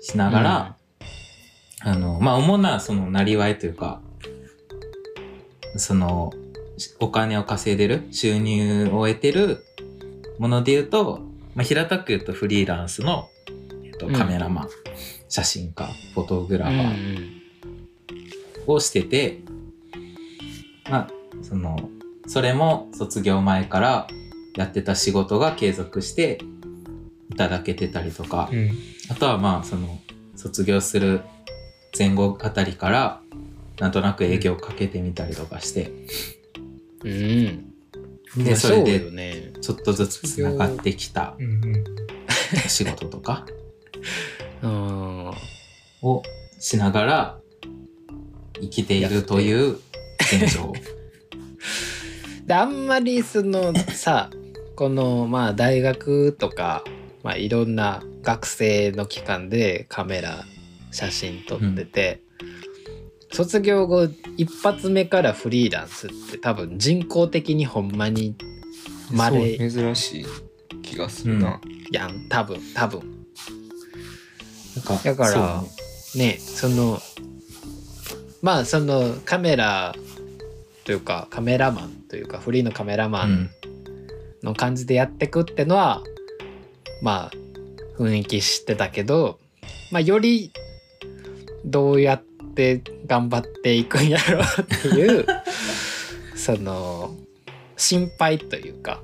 [0.00, 0.76] しながら、
[1.80, 4.00] あの、まあ、主なその、なりわいというか、
[5.76, 6.32] その、
[7.00, 9.64] お金を稼いでる、収入を得てる
[10.38, 11.20] もので言うと、
[11.54, 13.28] まあ、平たく言うとフリーランスの、
[13.84, 14.12] えっと、うん。
[14.14, 14.68] カメラマン、
[15.28, 19.40] 写真家、フォトグラうんファーをしてて、
[20.90, 21.08] まあ、
[21.42, 21.90] その、
[22.26, 24.06] それも卒業前から
[24.56, 26.38] やってた仕事が継続して
[27.30, 28.70] いただけてたりとか、うん。
[29.10, 30.00] あとはまあその
[30.34, 31.22] 卒業する
[31.96, 33.20] 前後あたりから
[33.78, 35.92] なんとなく営業をかけてみたりとかして。
[37.04, 37.12] うん。
[37.12, 39.52] うんでそれでね。
[39.62, 41.36] ちょっとずつつながってきた
[42.68, 43.46] 仕事とか。
[44.62, 45.32] うん。
[46.02, 46.22] を
[46.58, 47.38] しながら
[48.60, 49.78] 生きているという
[50.20, 50.72] 現状。
[52.46, 54.30] であんまりそのさ
[54.76, 56.84] このまあ大学とか、
[57.22, 60.44] まあ、いろんな学生の期間でカメラ
[60.90, 62.22] 写真撮ってて、
[63.32, 68.36] 卒業後一発目からフリーランスって多分人工的にほんまに
[69.12, 70.26] まれ珍しい
[70.82, 73.26] 気がするな、やん多分多分。
[75.04, 75.62] だから
[76.14, 76.32] ね。
[76.32, 76.98] ねその
[78.42, 79.94] まあそのカメラ
[80.84, 83.50] というかカメラマンというかフリーのカメラマンうん。
[84.46, 86.02] の感じでやってくってのは、
[87.02, 89.38] まあ雰囲気知ってたけど、
[89.90, 90.52] まあ、より
[91.66, 92.22] どうやっ
[92.54, 95.26] て頑張っていくんやろうっていう
[96.34, 97.14] その
[97.76, 99.02] 心配というか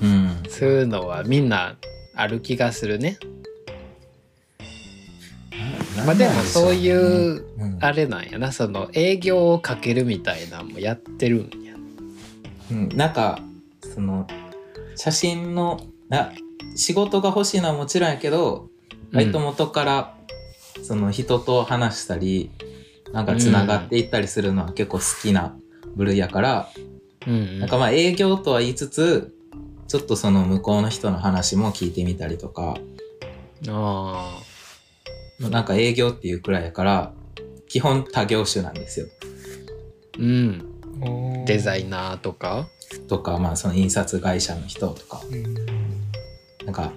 [0.00, 0.42] うん。
[0.48, 1.76] そういうのはみんな
[2.14, 3.18] ある気がするね。
[6.04, 7.78] まあでもそういううん。
[7.80, 8.52] あれなんやな。
[8.52, 11.74] その営業をかけるみたいなのもやってるんや。
[12.70, 13.38] うん、なんか
[13.94, 14.26] その
[14.96, 16.32] 写真のな
[16.74, 18.68] 仕事が欲しいのはもちろんやけど
[19.12, 20.15] 割と元から
[20.82, 22.50] その人と話したり
[23.12, 25.56] なんかつながっていったりするのは結構好きな
[25.94, 26.68] 部類やから、
[27.26, 27.58] うんうん。
[27.60, 29.34] なんかまあ営業とは言いつつ
[29.88, 32.76] ちょっとその向こうの人の話も聞いてみたりとか
[33.68, 34.40] あ
[35.40, 37.12] なんか営業っていうくらいやから
[37.68, 39.06] 基本多業種なんですよ。
[40.12, 40.24] ーう
[41.42, 41.44] ん。
[41.44, 42.68] デザイイナーとか？
[43.08, 45.20] とかまあその印刷会社の人とか。
[45.30, 46.92] ンなんか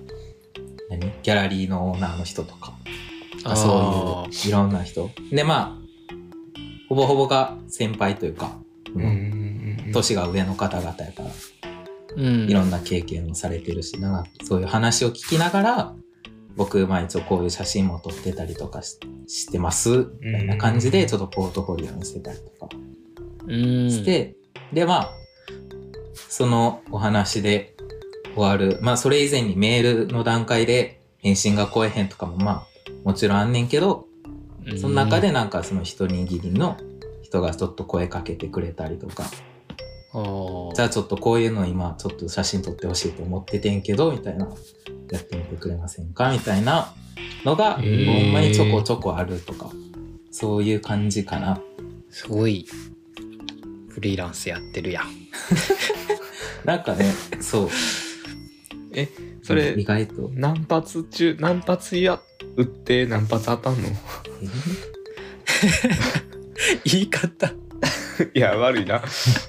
[0.89, 0.99] 何？
[1.21, 2.73] ギャラリーのオーナーの人とか
[3.43, 3.55] あー。
[3.55, 5.09] そういういろんな人。
[5.31, 6.15] で、まあ、
[6.89, 8.57] ほぼほぼが先輩というか、
[8.95, 9.91] うん。
[9.93, 11.29] 年が上の方々やから、
[12.15, 12.49] うん。
[12.49, 15.95] いろんな経験をされてるし、なんかそういう話を聞きながら、
[16.55, 22.75] 僕、まあ一応こういう写真も撮ってたりとかししてます、みたいな感じで、ちょっとポートフォリオにしてたりとか。
[23.47, 23.91] うん。
[23.91, 24.35] して、
[24.73, 25.11] で、まあ、
[26.27, 27.75] そのお話で
[28.35, 28.79] 終わる。
[28.81, 32.67] まあ、それ以前にメールの段階で返信が来えへんとかも、まあ、
[33.03, 34.07] もちろんあんねんけど、
[34.79, 36.77] その中でなんかその一握りの
[37.21, 44.47] 人がちょっと声かけてくれたりとか、うんじゃあちょっとこういうの今ちょっと写真撮ってほしいと思っててんけど、みたいな、
[45.11, 46.31] やってみてくれませんか？
[46.31, 46.93] みたいな
[47.45, 49.69] のが、ほんまにちょこちょこあるとか、
[50.31, 51.61] そういう感じかな。
[52.09, 52.65] すごい
[53.89, 55.05] フリーランスやってるやん。
[56.65, 57.69] なんかね、そう。
[59.43, 60.31] それ意外と。
[60.33, 62.19] 何発中何発や
[62.59, 63.87] 撃って何発当たんの？
[66.83, 67.53] 言い方。
[68.35, 69.01] いや悪いな。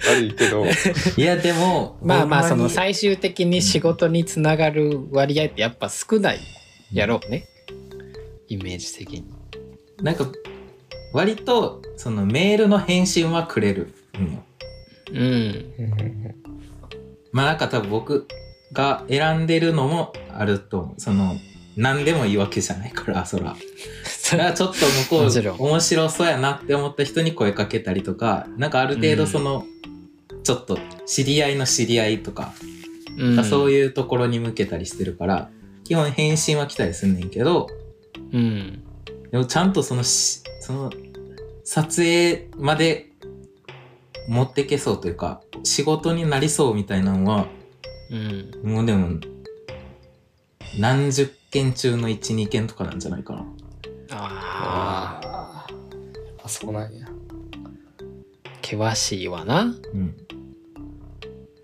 [0.09, 0.65] 悪いけど。
[1.17, 6.39] いや、でも、まあまあその最終的に仕事につながる割合ってやっぱ少ない
[6.93, 7.49] やろうね。
[8.49, 9.25] イメージ的に。
[10.03, 10.27] なんか、
[11.13, 13.93] 割と、そのメールの返信はくれる。
[14.19, 14.35] ん。
[14.35, 14.45] よ。
[15.13, 15.65] うん。
[17.33, 18.29] まあなんか多分僕
[18.73, 21.01] が選んでるのもあると思う。
[21.01, 21.37] その、
[21.77, 23.57] 何でもいいわけじゃないから、そら。
[24.33, 29.65] だからちょっと向こう面白そうやなって思った人に声かけたりとか、なんかある程度その、
[30.43, 32.53] ちょっと知り合いの知り合いとか、
[33.19, 33.45] うん。
[33.45, 35.51] そういうところに向けたりしてるから、
[35.85, 37.69] 基本返信は来たりすんねんけど、
[38.33, 38.83] うん。
[39.31, 40.93] でもちゃんとそのし、その、
[41.65, 43.11] 撮影まで
[44.29, 47.47] 持ってけそうというか、仕事になりそうみたいなのは、
[48.11, 48.51] うん。
[48.65, 49.19] もうでも、
[50.79, 53.47] 何十件中の1、2件とかなんじゃないかな。
[54.13, 55.67] あ
[56.43, 57.07] あそうなんや
[58.63, 60.17] 険しいわなうん。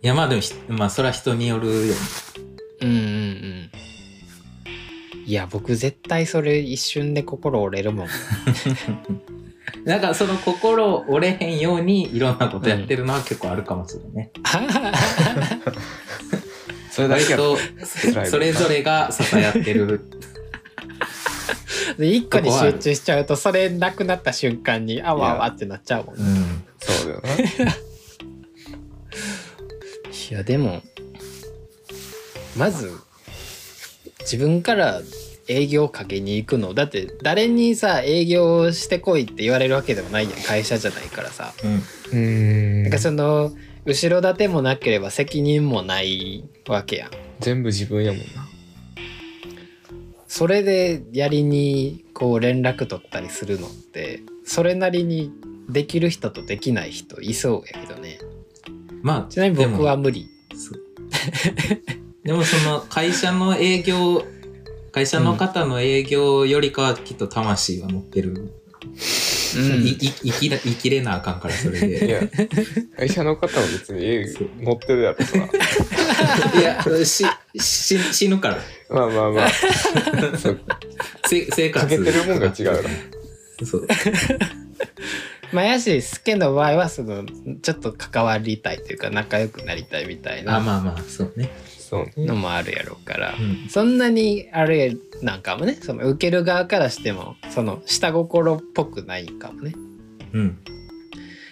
[0.02, 1.94] いや、まあでもひ、まあそれは人によるよね。
[2.82, 3.36] うんうんうん
[5.26, 8.06] いや僕絶対それ一瞬で心折れるもん
[9.84, 14.30] だからその心折れへんようにいろんなことやってるのは結構あるかもしれないね。
[16.96, 17.58] それだけと
[18.24, 20.00] それぞれが支え合ってる。
[21.98, 26.64] で一個に集中しちゃうとそれなくなった瞬間にあわあわってなっちゃうもんうねん。
[26.80, 27.22] そうだよ
[27.66, 27.74] な。
[30.30, 30.82] いやでも
[32.56, 32.90] まず
[34.20, 35.02] 自分から
[35.48, 36.72] 営業かけに行くの。
[36.72, 40.40] だって誰にさ営業してこいって言われるわけでもないやん。
[40.40, 41.52] 会社じゃないからさ。
[41.62, 41.74] うん。
[41.74, 42.82] うーん。
[42.84, 43.52] なんかその
[43.86, 47.10] 後ろ盾もなければ責任もないわけやん。
[47.38, 48.26] 全部自分やもんな。
[50.26, 55.30] それでやりにこう連絡取ったりするのってそれなりに
[55.68, 58.18] できる人とできない人いそうやけどね。
[59.02, 60.28] まあ、ちなみに僕は無理。
[62.24, 64.24] でもその会社の営業、
[64.90, 68.30] 会社の方の営業よりかはきっと魂は持ってる。
[68.30, 68.50] うん
[69.54, 72.08] 生きら生きれなあかんから、それいで。
[72.08, 72.20] や
[72.96, 74.24] 会社の方も別に家
[74.60, 75.46] 乗ってるやろそら
[76.60, 77.24] いや、し、
[77.58, 78.58] し死ぬから。
[78.90, 79.48] まあまあまあ
[80.38, 80.60] そう
[81.28, 81.86] せ生活。
[81.86, 82.74] かけてるもんが違うよ
[83.64, 83.88] そう。
[85.52, 87.24] まあやしスケの場合はその
[87.62, 91.50] ちょっと関わりたいというか仲良くなりたいみたいあ、なまあまあ、そうね。
[91.88, 92.06] そう。
[92.20, 93.36] ねのもあるやろうから。
[93.38, 93.68] うん。
[93.68, 95.78] そんなにあれなんかもね。
[95.80, 99.72] その受ける側からしてもその下心っぽくないかもね。
[100.32, 100.58] うん。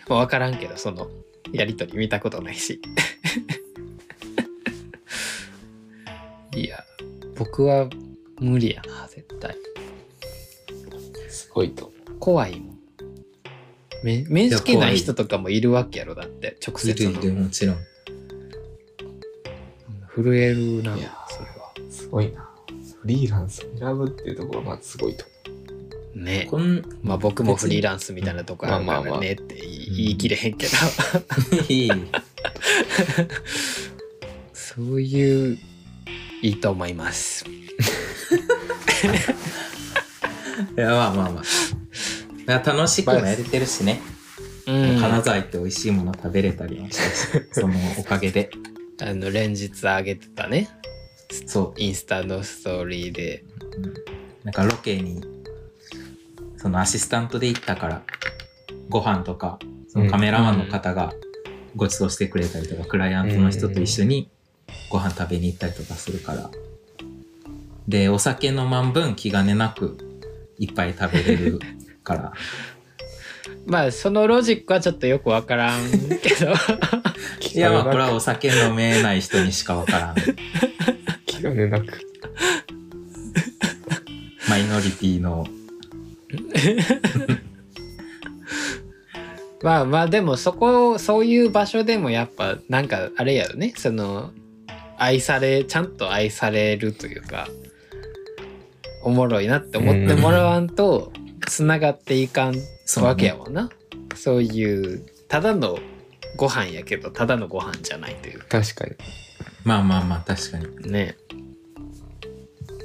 [0.09, 1.09] まあ分からんけどその
[1.53, 2.83] やり取り見たことないし。
[6.57, 6.85] いや
[7.37, 7.89] 僕は
[8.41, 9.57] 無理やな絶対。
[11.29, 11.93] すごいと。
[12.19, 12.79] 怖いもん。
[14.03, 16.57] め面識ない人とかもいるわけやろだって。
[16.67, 17.21] 直い接の。
[17.21, 17.77] るいる、もちろん。
[20.15, 20.97] 震えるな。
[20.97, 22.49] いやそれはすごいな。
[23.01, 25.25] フリーランスを選ぶっていうところがまずすごいと
[26.15, 26.47] ね。
[26.51, 29.21] こん、まあ僕もフリーランスみたいなとこあるからまあまあまあ。
[29.21, 30.73] ねって言い言い切れへんけど。
[31.69, 31.91] いい。
[34.53, 35.59] そういう
[36.43, 37.45] いいと思います。
[40.77, 41.45] いや、まあまあまあ。
[42.47, 44.01] だから楽しくもやれてるしね。
[44.67, 45.01] うん。
[45.01, 48.51] 金沢行って美味しいもの食べれたりもしたし、そのおかげで。
[49.01, 50.69] あの連日上げてたね
[51.47, 51.81] そう。
[51.81, 53.45] インスタのストーリーで
[54.45, 55.23] なんかロケに、
[56.59, 58.03] そのアシスタントで行ったから、
[58.91, 61.13] ご飯とか、そのカメラマンの方が
[61.77, 64.29] ご馳走してくれたりとか、クライアントの人と一緒に
[64.91, 66.51] ご飯食べに行ったりとかするから。
[67.89, 69.97] で、お酒飲まん分気兼ねなく
[70.59, 71.59] いっぱい食べれる
[72.03, 72.33] から。
[73.67, 75.81] まあそのロジックはちょっとよくわからん
[76.23, 76.53] けど。
[77.55, 80.15] いや、まあこれはお酒飲めない人にしかわからん。
[81.27, 81.87] 気兼ねなく。
[84.49, 85.47] マイノリティの、
[89.63, 93.73] まあまあでもそこそういう場所でもやっぱなんかあれやろね。
[93.77, 94.33] その
[94.99, 97.49] 愛されちゃんと愛されるというか
[99.03, 101.13] おもろいなって思ってもらわんと
[101.47, 102.55] つながっていかん
[103.01, 103.71] わけやもんな。
[104.15, 105.79] そういうただの
[106.37, 108.39] ご飯やけどただのご飯じゃないという。
[108.41, 108.93] か確かに。
[109.65, 110.91] まあまあまあ確かに。
[110.91, 111.17] ね。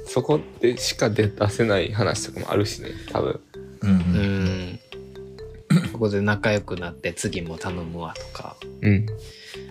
[0.06, 3.40] そこでしか出出せない話とかもあるしね多分。
[3.82, 4.70] うんううん。
[4.72, 4.80] ん。
[5.92, 8.56] ここで仲良くなって次も頼むわとか。
[8.82, 9.06] うん。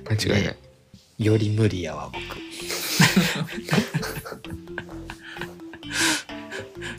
[0.09, 0.57] 間違いない、ね。
[1.17, 2.19] より無理やわ僕。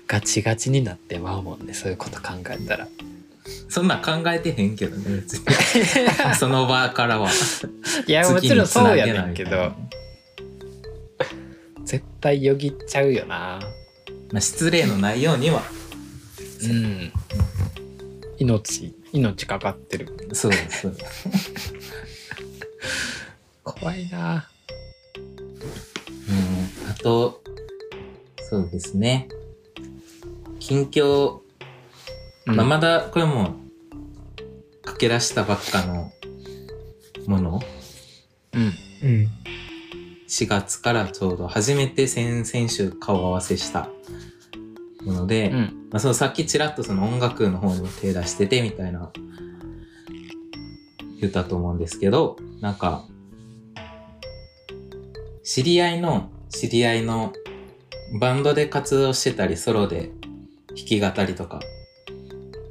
[0.06, 2.88] ガチガチになってまうもんねそういうこと考えたら
[3.70, 5.44] そんなん考えてへんけどね、別に。
[6.36, 7.30] その場からは。
[8.06, 9.72] いやもちろんそうやねんけど
[11.84, 13.60] 絶対よぎっちゃうよな
[14.32, 15.62] まあ、失礼のないようには。
[16.62, 17.12] うん
[18.38, 21.28] 命命かかってるそうですそうです。
[23.62, 24.48] 怖いな
[26.28, 26.90] うん。
[26.90, 27.42] あと、
[28.48, 29.28] そうですね。
[30.58, 31.40] 近況、
[32.46, 33.59] まあ、まだこれも
[34.90, 36.12] 駆け出したばっかの
[37.26, 37.60] もの？
[38.52, 38.62] うん。
[38.62, 39.28] うん。
[40.28, 43.88] 4月からちょうど初めて先々週顔合わせした
[45.04, 45.88] もので、うん。
[45.90, 49.10] まあ、そのさっきちらっとその音楽の方にも手出しててみたいな
[51.20, 53.04] 言ったと思うんですけど、なんか、
[55.44, 57.32] 知り合いの、知り合いの
[58.20, 60.10] バンドで活動してたり、ソロで
[60.68, 61.60] 弾き語りとか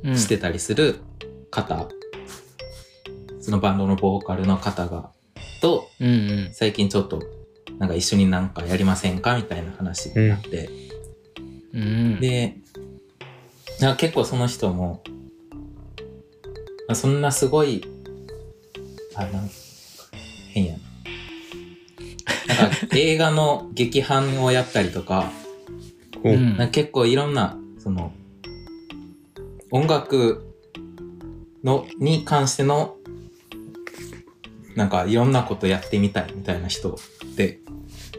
[0.03, 0.17] うん。
[0.17, 0.99] してたりする
[1.51, 1.89] 方、
[3.49, 5.09] そのバンドのボーカルの方が、
[5.59, 6.11] と、うんう
[6.49, 6.49] ん。
[6.53, 7.23] 最近ちょっと、
[7.79, 10.69] なんか一緒になんかやりませんかみたいな話になって、
[11.73, 12.19] うん。
[12.19, 12.57] で、
[13.81, 15.01] なんか結構その人も、
[16.87, 17.83] あそんなすごい、
[19.15, 19.53] あ、なんか
[20.53, 20.73] 変や
[22.47, 22.55] な。
[22.55, 25.31] なんか映画の劇伴をやったりとか、
[26.23, 28.13] おうんか結構いろんな、その、
[29.71, 30.45] 音楽
[31.63, 32.98] の、に関しての、
[34.79, 36.97] なんかいろんなことやってみたいみたいな人
[37.35, 37.59] で、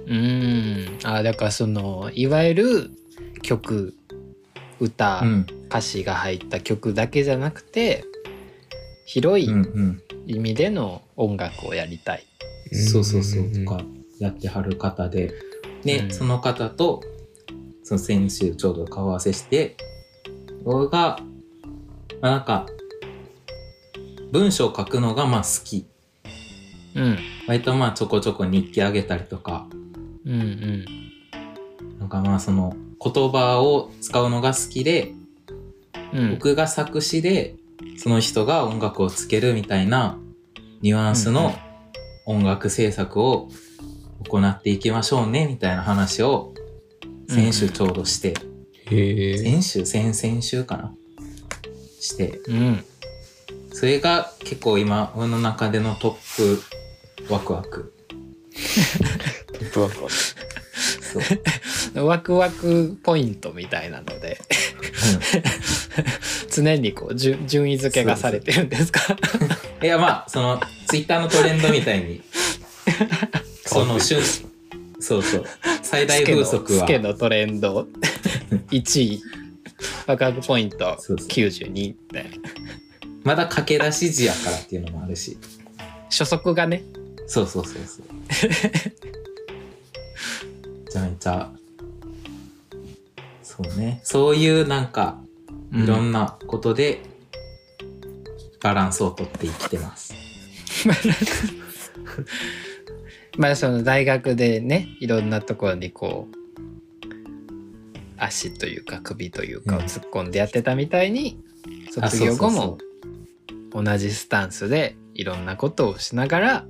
[0.07, 2.91] うんあだからそのいわゆる
[3.43, 3.95] 曲
[4.79, 8.05] 歌、うん、歌詞が入った曲だけじゃなくて
[9.07, 10.03] 広いうん、うん。
[10.27, 12.25] 意味での音楽をやりたい。
[12.73, 13.83] そうそうそううんとか
[14.21, 15.33] やってはる方で、
[15.83, 17.03] で、うんその方と、
[17.83, 19.77] その先週ちょうど顔合わせして、
[20.63, 21.19] 僕が、
[22.21, 22.67] まあなんか、
[24.31, 25.90] 文章を書くのがまあ好き。
[26.95, 27.19] うん。
[27.47, 29.67] 割とまあちょこちょこ日記あげたりとか、
[30.25, 30.85] うんうん。
[31.99, 35.13] なんかまあその言葉を使うのが好きで、
[36.13, 36.31] うん。
[36.33, 37.55] 僕が作詞で
[37.97, 40.19] その人が音楽をつけるみたいな
[40.83, 41.55] ニュアンスの
[42.27, 43.49] 音楽制作を
[44.29, 46.53] 行っていきましょうねみたいな話を
[47.29, 48.35] 先週ちょうどして、
[48.87, 49.39] へえ。
[49.39, 50.95] 先週先々週かな。
[52.01, 52.41] して。
[52.49, 52.85] うん。
[53.73, 56.63] それが結構今俺の中でのトップ
[57.29, 57.93] ワクワク。
[59.53, 60.05] トップワーク。
[60.05, 64.41] はそう、ワクワクポイントみたいなので。
[66.51, 69.01] 常にこう順順位付けがされてるんですか？
[69.81, 72.23] うん、いやまあそのツイッターのトレンドみたいに。
[73.65, 74.21] その瞬
[74.99, 75.45] そうそう。
[75.83, 76.81] 最大風速は。
[76.81, 77.87] スケのトレンド。
[78.71, 79.23] 1位。
[80.07, 81.29] ワクワクポイントそうそう。
[81.29, 82.27] 92って
[83.23, 85.39] まだ駆け出し時やからっていうのもあるし。
[86.11, 86.83] 初速がね
[87.31, 88.07] そうそうそうそう。
[90.85, 91.53] めちゃめちゃ、
[93.41, 94.01] そうね。
[94.03, 95.21] そういうなんか、
[95.73, 97.03] いろんなことで、
[98.61, 100.13] バランスをとって生きてます。
[103.39, 106.37] まあその大学でねいろんなところにこう
[108.17, 111.41] 足というか首というかをうん突っ込んでやってたみたいに、
[112.01, 112.79] あ卒業後も
[113.73, 116.67] 同じスタンスでいろんなことをしながら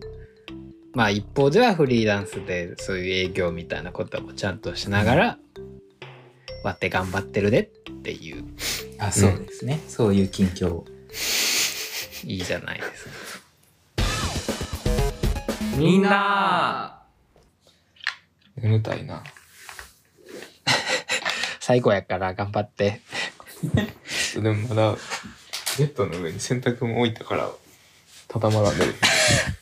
[0.93, 5.39] まあ一方ではフリーランスでそういう営業みたいなこともちゃんとしながら、
[6.65, 8.45] 割って頑張ってるでっていう
[8.99, 9.81] あ、そうですね。
[9.89, 10.85] そういう近況。
[12.25, 13.11] いいじゃないですか。
[15.77, 17.03] みんな
[18.57, 19.25] 眠たいな
[21.61, 23.01] 最後やから頑張って。
[24.35, 24.97] でもまだ
[25.79, 27.51] ベッドの上に洗濯物置いたから
[28.29, 28.95] ただまらんでる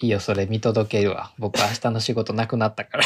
[0.00, 1.32] いいよそれ見届けるわ。
[1.38, 3.04] 僕明日の仕事なくなったから。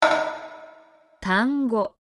[1.20, 1.94] 単語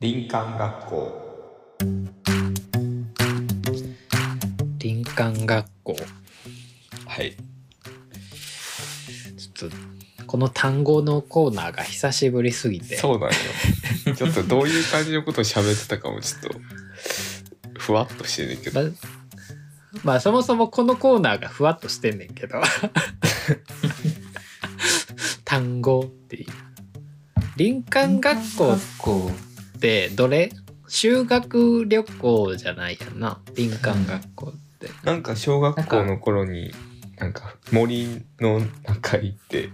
[0.00, 1.38] 林間学校
[4.80, 5.96] 林間学校。
[7.06, 7.36] はい
[9.54, 9.76] ちょっと
[10.26, 13.36] この単語のコーナーが久しぶりすぎてそうなんよ
[14.14, 16.87] ちょっとどういう感じのことを喋ってたかもちょっと
[17.88, 18.82] ふわっとしてるけど。
[18.82, 18.90] ま
[20.04, 22.60] まあそもそもこのコーナーがふわっとしてんねんけど。
[25.46, 26.46] 単語っていう。
[27.56, 29.30] 林間学校こ
[29.76, 30.52] ってどれ？
[30.86, 33.40] 修学旅行じゃないやんな。
[33.56, 36.74] 林間学校って、なんか小学校の頃に
[37.16, 39.70] なんか森の中行って。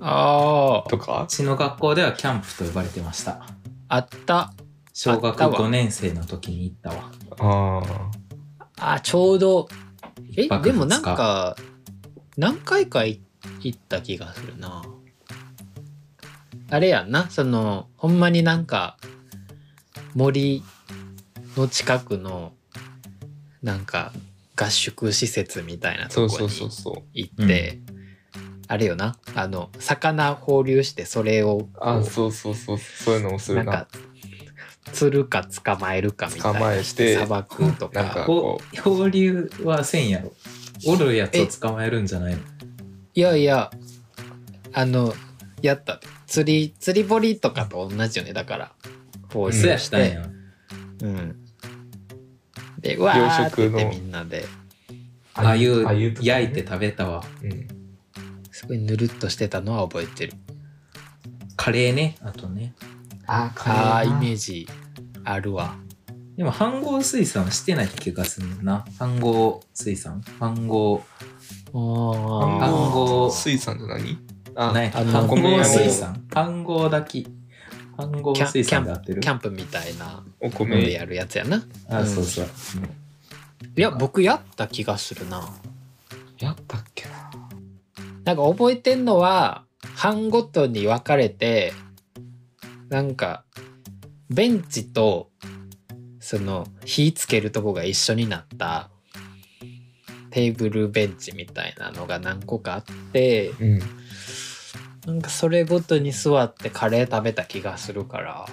[0.00, 1.24] ああとか？
[1.24, 3.46] うちの学校ではキャンプと呼ばれてました。
[3.88, 4.54] あった
[5.00, 5.60] 小学あったわ。
[5.60, 7.12] 5年生の時に行ったわ。
[7.38, 9.68] ああちょうど。
[10.36, 11.56] えでもなんか
[12.36, 13.20] 何回かい
[13.60, 14.82] 行った気がするな。
[16.70, 17.30] あれやんな。
[17.30, 18.96] そのほんまになんか
[20.16, 20.64] 森
[21.56, 22.52] の近くの
[23.62, 24.12] なんか
[24.56, 27.02] 合宿施設みたいなあそうそうとこにそうそう。
[27.12, 27.78] 行って
[28.66, 29.16] あれよな。
[29.36, 32.78] あの魚放流してそれをあそうそうそう。
[32.78, 33.64] そういうのをするな。
[33.64, 33.88] なんか
[34.92, 38.02] 釣るか捕まえるかみたい捕まえててさばくとか。
[38.02, 40.32] なんかこう、放流はせんやろ。
[40.86, 42.40] おるやつを捕まえるんじゃないの？
[43.14, 43.70] いやいや
[44.72, 45.12] あの
[45.60, 48.32] やった釣り釣り堀とかと同じよね。
[48.32, 48.72] だから。
[49.32, 50.26] こうそうやしたんや。
[51.02, 51.36] うん。
[52.80, 53.90] でうわーって言って養殖の。
[53.90, 54.44] みんなで。
[55.34, 56.28] ああいうあゆとかね。
[56.28, 57.24] 焼いて食べたわ。
[57.42, 57.68] うん。
[58.50, 60.32] すごいぬるっとしてたのは覚えてる。
[61.56, 62.74] カレーね、あとね。
[63.28, 64.66] ああーイメージ
[65.22, 65.76] あるわ。
[66.36, 68.84] でも、飯合水産してない気がするな。
[68.98, 70.22] 飯合水産？
[70.40, 71.02] 飯合、
[71.74, 74.18] あ飯合水産って何？
[74.54, 76.24] あ飯合水産。
[76.30, 77.28] 飯合炊き。
[77.98, 79.20] 飯合キャ水キャン産で合ってる。
[79.20, 81.62] キャンプみたいなおので米やるやつやな。
[81.90, 82.46] あ、そうそう。
[83.76, 85.42] いや僕やった気がするな。
[86.38, 87.30] やったっけな。
[88.24, 89.64] なんか覚えてんのは
[89.96, 91.72] 班ごとに分かれて
[92.88, 93.44] なんか
[94.30, 95.30] ベンチと
[96.20, 98.90] その火つけるとこが一緒になった
[100.30, 103.80] テーブルベンチみたいなのが何個かあってうん
[105.06, 108.46] なんかそれごとに座ってカレー食べた気がするから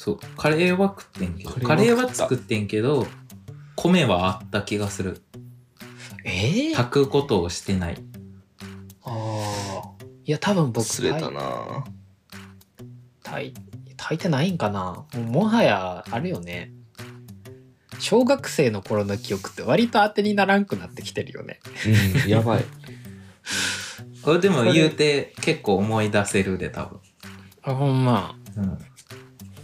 [0.00, 0.18] そう。
[0.38, 3.06] カレーは食ってんけど、カカレーは作ってんけど、
[3.76, 5.20] 米はあった気がする。
[6.24, 7.98] えー、炊くことをしてない。
[9.04, 11.84] あーいや多分僕忘れたな
[13.30, 13.54] 炊い
[13.96, 15.04] 炊いてないんかな？
[15.14, 16.72] もはやあるよね。
[17.98, 21.60] 小学生の頃の記憶って割と当てにならんくなってきてるよね。
[22.24, 22.64] うんやばい。
[24.22, 27.00] これでも言うて結構思い出せるで、多分。
[27.62, 28.34] あほんま。
[28.56, 28.78] うん。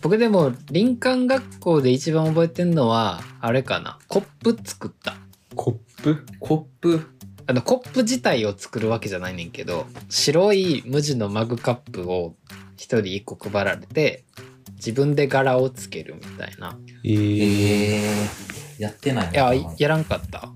[0.03, 3.99] 僕でも林間学校で一番覚えてんのはあれかな？
[4.07, 5.17] コップ作った。
[5.55, 6.27] コップ？
[6.39, 7.11] コップ？
[7.49, 12.35] あのコップ自体を作るわけじゃないねんけど白い無地のマグカップを
[12.77, 14.24] 一人一個配られて
[14.77, 16.79] 自分で柄をつけるみたいな。
[17.05, 20.53] えー、えー、やってないいやなやらんかった。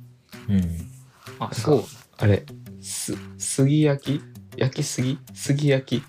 [0.48, 0.90] うん。
[1.38, 1.84] あそう。
[2.18, 2.44] あれ
[2.80, 4.22] す杉焼き？
[4.56, 6.04] 焼き杉杉焼き？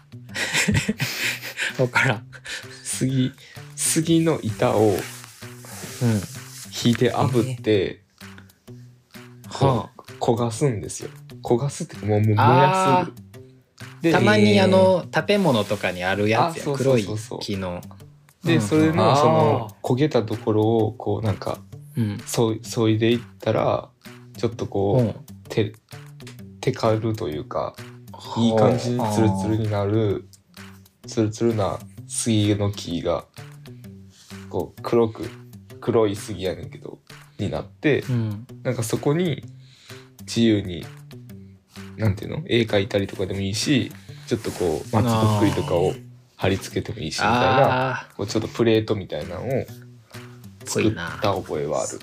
[1.77, 2.27] 分からん。
[2.83, 3.31] 杉
[3.75, 4.97] 杉の板をうん。
[6.71, 8.03] 火で炙って、
[9.47, 10.01] はあ。
[10.19, 11.09] 焦がすんですよ。
[11.43, 13.11] 焦がすってもうもう燃あやす。
[13.15, 13.30] で
[14.11, 14.63] たまにえー。
[14.63, 17.05] あの建物とかにあるやつや黒い
[17.41, 17.81] 木の。
[18.43, 21.59] でそれのその焦げたところをこうなんか
[21.95, 22.19] うん。
[22.25, 23.89] そいそいでいったら
[24.37, 25.15] ちょっとこう、うん。
[25.49, 25.73] て
[26.61, 27.75] テカるというか
[28.37, 30.27] いい感じにツルツルになる
[31.07, 33.25] ツルツルな杉の木が
[34.49, 35.29] こう黒く
[35.81, 36.99] 黒い杉やねんけど
[37.37, 38.47] になってうん。
[38.63, 39.43] なんかそこに
[40.21, 40.85] 自由に
[42.01, 42.43] なんていうの？
[42.47, 43.91] 絵描いたりとかでもいいし
[44.27, 45.93] ちょっとこう松ぼっくりとかを
[46.35, 49.65] 貼り付けてもいいしみたいなあこうちょっとプレートみたいなのを
[50.65, 51.99] 作った覚えはある。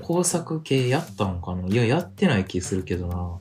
[0.00, 1.66] 工作系やったんかな？
[1.68, 3.38] いや、やってない気するけどな。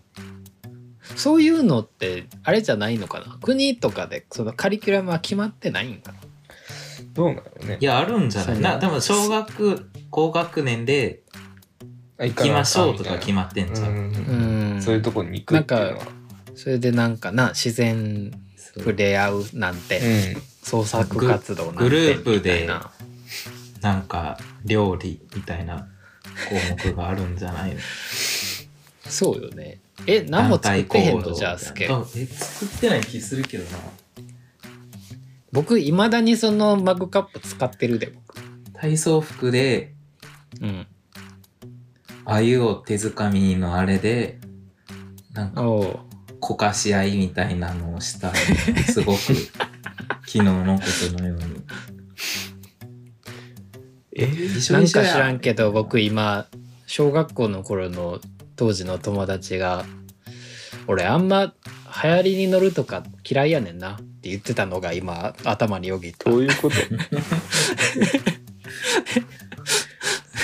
[1.16, 3.38] そういうのってあれじゃないのかな？
[3.42, 6.20] 国とかでそのカリキュラムは決まってないんかな？
[7.14, 7.78] どうなのね。
[7.82, 8.60] いや、あるんじゃない？
[8.62, 8.80] な。
[8.80, 11.41] でも、小学、高学年であ
[12.22, 13.88] 行行きましょうとか決ままってんじゃ。
[13.88, 13.92] う？
[13.92, 14.74] んん。
[14.76, 14.82] うん。
[14.82, 16.06] そういうとこに行くっていうのは。
[16.56, 18.32] それでなんかな自然
[18.78, 20.00] 触れ合うなんて、
[20.36, 20.42] うん。
[20.64, 22.92] 創作活動なんてグループでみたいな。
[23.82, 25.88] なんか、料理みたいな
[26.48, 27.80] 項目があるんじゃないの？
[29.08, 29.80] そうよね。
[30.06, 31.34] え何も作ってへんの？
[31.34, 31.88] じゃあスケ。
[31.88, 33.80] あえ、作ってない気するけどな。
[35.52, 38.40] 僕いまだにそのマグカップ使ってるで僕。
[38.74, 39.94] 体操服で、
[40.62, 40.88] うん
[42.32, 44.40] 鮎を手づかみのあれで、
[45.34, 45.62] なんか、
[46.40, 48.34] こかし合いみたいなのをした、
[48.90, 49.20] すごく、
[50.26, 51.62] 昨日のことのように。
[54.16, 54.26] え？
[54.26, 56.48] 一緒なんか知らんけど僕今
[56.86, 58.20] 小学校の頃の
[58.56, 59.86] 当時の友達が
[60.88, 61.54] 俺あんま
[62.04, 66.30] 流行りに乗るとか嫌いやねんなって言ってたのが今頭によぎった。
[66.30, 66.76] どういうこと？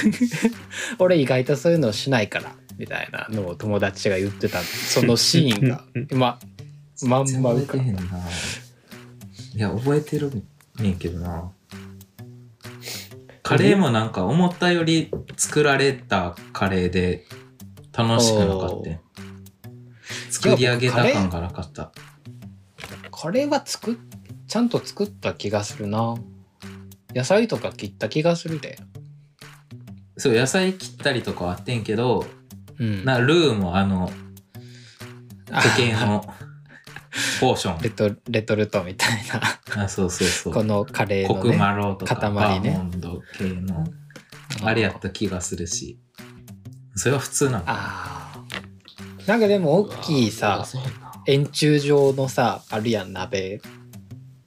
[0.99, 5.83] 俺意外とそういうのしないからみたいなのを友達が言ってたそのシーンが。
[6.11, 6.39] 今
[7.03, 8.19] まん全ま浮かん然覚えてへんな。
[9.55, 10.43] いや、覚えてる
[10.79, 11.51] ねんけどな。
[13.43, 17.25] カレーもなんか思ったより作られたカレーで
[17.93, 18.99] 楽しくなかったん
[20.29, 21.91] 作り上げた感がなかった。
[23.11, 23.95] カレーは作っ
[24.47, 26.15] ちゃんと作った気がするな。
[27.15, 28.77] 野菜とか切った気がするで
[30.17, 32.25] そう、野菜切ったりとかはあってんけど、
[32.79, 33.05] うん。
[33.05, 34.11] な、ルーもあの、
[35.51, 36.25] あ固形の
[37.39, 37.81] ポーション。
[37.81, 39.21] レトレトルトみたい
[39.75, 39.83] な。
[39.83, 40.53] あ、そうそうそう。
[40.53, 42.71] このカレーコクのねマロとか、塊ね。
[42.71, 43.85] バーモンド系の、
[44.63, 45.99] あれやった気がするし、
[46.95, 47.63] それは普通なの。
[47.67, 48.37] ああ
[49.27, 50.65] なんかでも大きいさ
[51.27, 53.61] 円柱状のさあるやん鍋。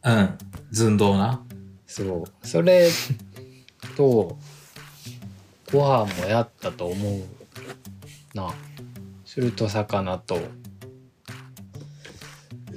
[0.02, 0.38] うん。
[0.72, 1.44] 寸胴な。
[1.86, 2.46] そう。
[2.46, 2.88] それ
[3.96, 4.38] と
[5.72, 7.22] ご飯もやったと思う
[8.34, 8.52] な。
[9.24, 10.38] すると魚と。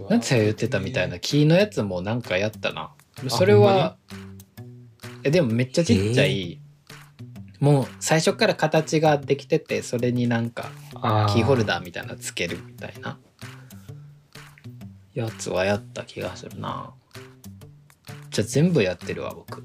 [0.09, 2.91] 夏也言ってたみたいな木のやつもなんかやったな。
[3.29, 3.97] それは
[5.23, 6.59] えでもめっちゃちっちゃい、
[7.59, 10.69] もう最初から形ができててそれになんか
[11.33, 13.17] キーホルダダーみたいなのつけるみたいな。
[15.13, 16.93] やつはやった気がするな。
[18.31, 19.63] じゃあ全部やってるわ僕。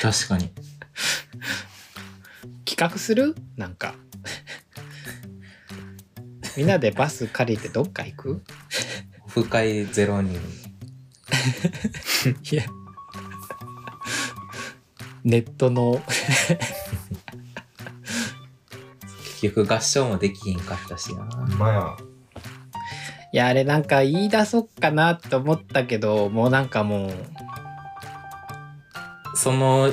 [0.00, 0.50] 確かに
[2.76, 3.34] 企画する？
[3.56, 3.94] なんか。
[6.58, 8.42] みんなでバス借りてどっか行く？
[9.24, 10.38] オフ会ゼロ人。
[12.52, 12.64] いや。
[15.24, 16.02] ネットの。
[19.40, 21.24] 結局合唱もできひんかったしな。
[21.58, 21.96] まや
[23.32, 27.10] いやあれなんか言い出そっかなって思ったけどもうなんかもう、
[29.34, 29.92] その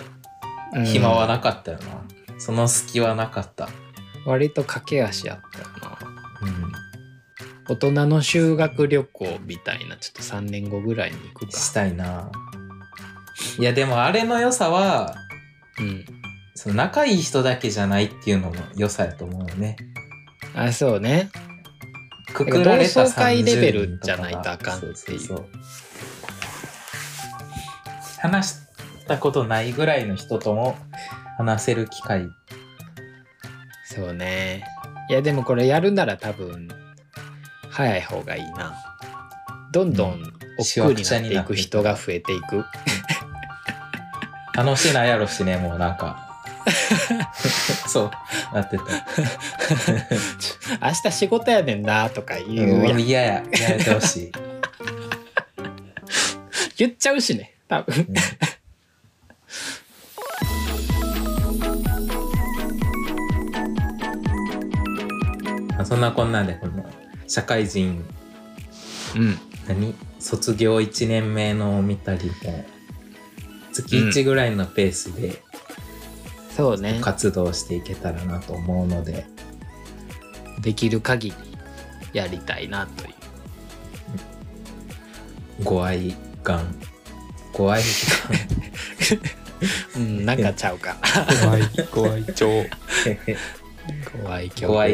[0.73, 0.85] うん。
[0.85, 2.02] 暇はなかったよな、
[2.45, 3.69] その隙はなかった。
[4.25, 5.97] 割と駆け足やったよな。
[6.41, 6.73] うん。
[7.69, 11.57] 大人の修学旅行みたいなちょっと3年後ぐらいに行くか。
[11.57, 12.29] したいな。
[13.57, 15.15] いやでもあれの良さは
[15.79, 16.05] うん。
[16.53, 19.77] その仲いい人だけじゃないっていうのも良さやと思うよね。
[20.53, 21.29] あそうね。
[22.33, 25.19] くくられた同窓会レベル30じゃないとあかんっていう。
[28.19, 28.57] 話し
[29.07, 30.75] たことないぐらいの人とも
[31.37, 32.29] 話せる機会。
[33.85, 34.63] そうね。
[35.09, 36.67] いやでもこれやるなら多分
[37.69, 38.73] 早い方がいいな。
[39.71, 40.21] どんどん
[40.57, 42.63] 億劫になっていく人が増えていく。
[44.55, 46.29] 楽しないやろしねもうなんか。
[47.87, 48.11] そう。
[48.53, 48.83] なってた。
[50.87, 52.99] 明日仕事やねんなとか言うやん。
[52.99, 53.33] 嫌や。
[53.33, 53.43] や
[53.77, 54.31] めてほしい、
[56.77, 57.95] 言っちゃうしね多分。
[57.97, 58.13] うん
[65.85, 66.85] そんなこんなんでこの
[67.27, 68.03] 社会人
[69.15, 69.37] うん。
[69.67, 69.95] 何？
[70.19, 72.65] 卒業1年目の見たりも
[73.71, 75.41] 月1ぐらいのペースで
[76.55, 76.99] そうね。
[77.01, 79.25] 活動していけたらなと思うので、
[80.61, 81.35] できる限り
[82.13, 83.13] やりたいなという。
[85.63, 86.63] ご愛願。
[87.53, 87.81] ご愛
[89.97, 90.95] うんなんかちゃうか。
[91.41, 92.67] 怖い怖い超願
[94.21, 94.93] ご愛嬌 ご愛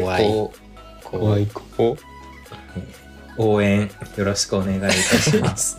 [1.12, 1.98] ご愛好怖い子
[3.36, 5.78] 応援よろしくお願いいたします。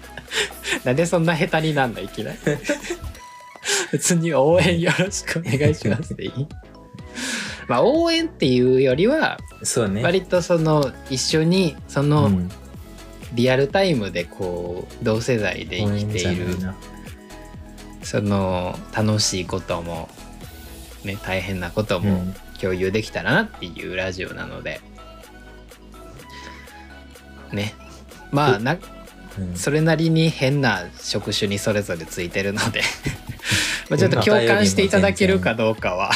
[0.84, 2.38] なんでそんな下手になんだいきなり。
[3.92, 6.46] 別に応援よろしくお願いしますでいい？
[7.68, 10.02] まあ応援っていうよりはそうね。
[10.02, 12.50] 割とその一緒にそうのん。
[13.34, 16.56] リアルタイムでこう同世代で生きている
[18.02, 20.08] その楽しいことも
[21.04, 24.80] ね大変なこともうん共有できたらなっていうラジオなので。
[27.52, 27.74] ね。
[28.30, 28.78] まあな
[29.38, 29.56] うん。
[29.56, 32.82] それなりに変な職種にそれぞれついてるので。
[33.88, 36.10] まあちょっと共感していただけるかどうかは。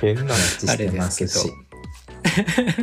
[0.00, 1.32] 変なお待ちしてますし
[2.22, 2.82] あれです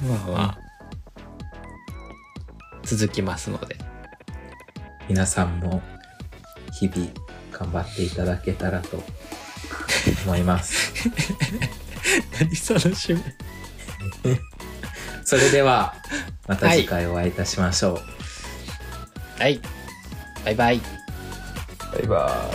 [0.00, 0.18] けまあ。
[0.28, 0.58] まあ。
[2.84, 3.76] 続きますので。
[5.08, 5.82] 皆さんも
[6.78, 7.10] 日々
[7.50, 9.02] 頑張っていただけたらと
[10.24, 10.92] 思います。
[12.40, 13.22] 何その趣味？
[15.24, 15.94] それでは
[16.46, 17.94] また次回お会いいたしましょ
[19.38, 19.60] う、はい。
[20.44, 20.80] バイバイ。
[21.92, 22.50] バイバ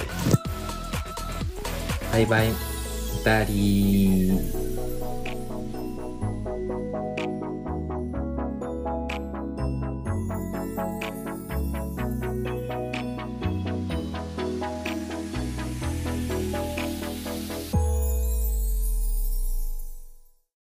[2.12, 2.12] イ。
[2.12, 2.52] バイバイ。
[3.24, 4.67] ダリー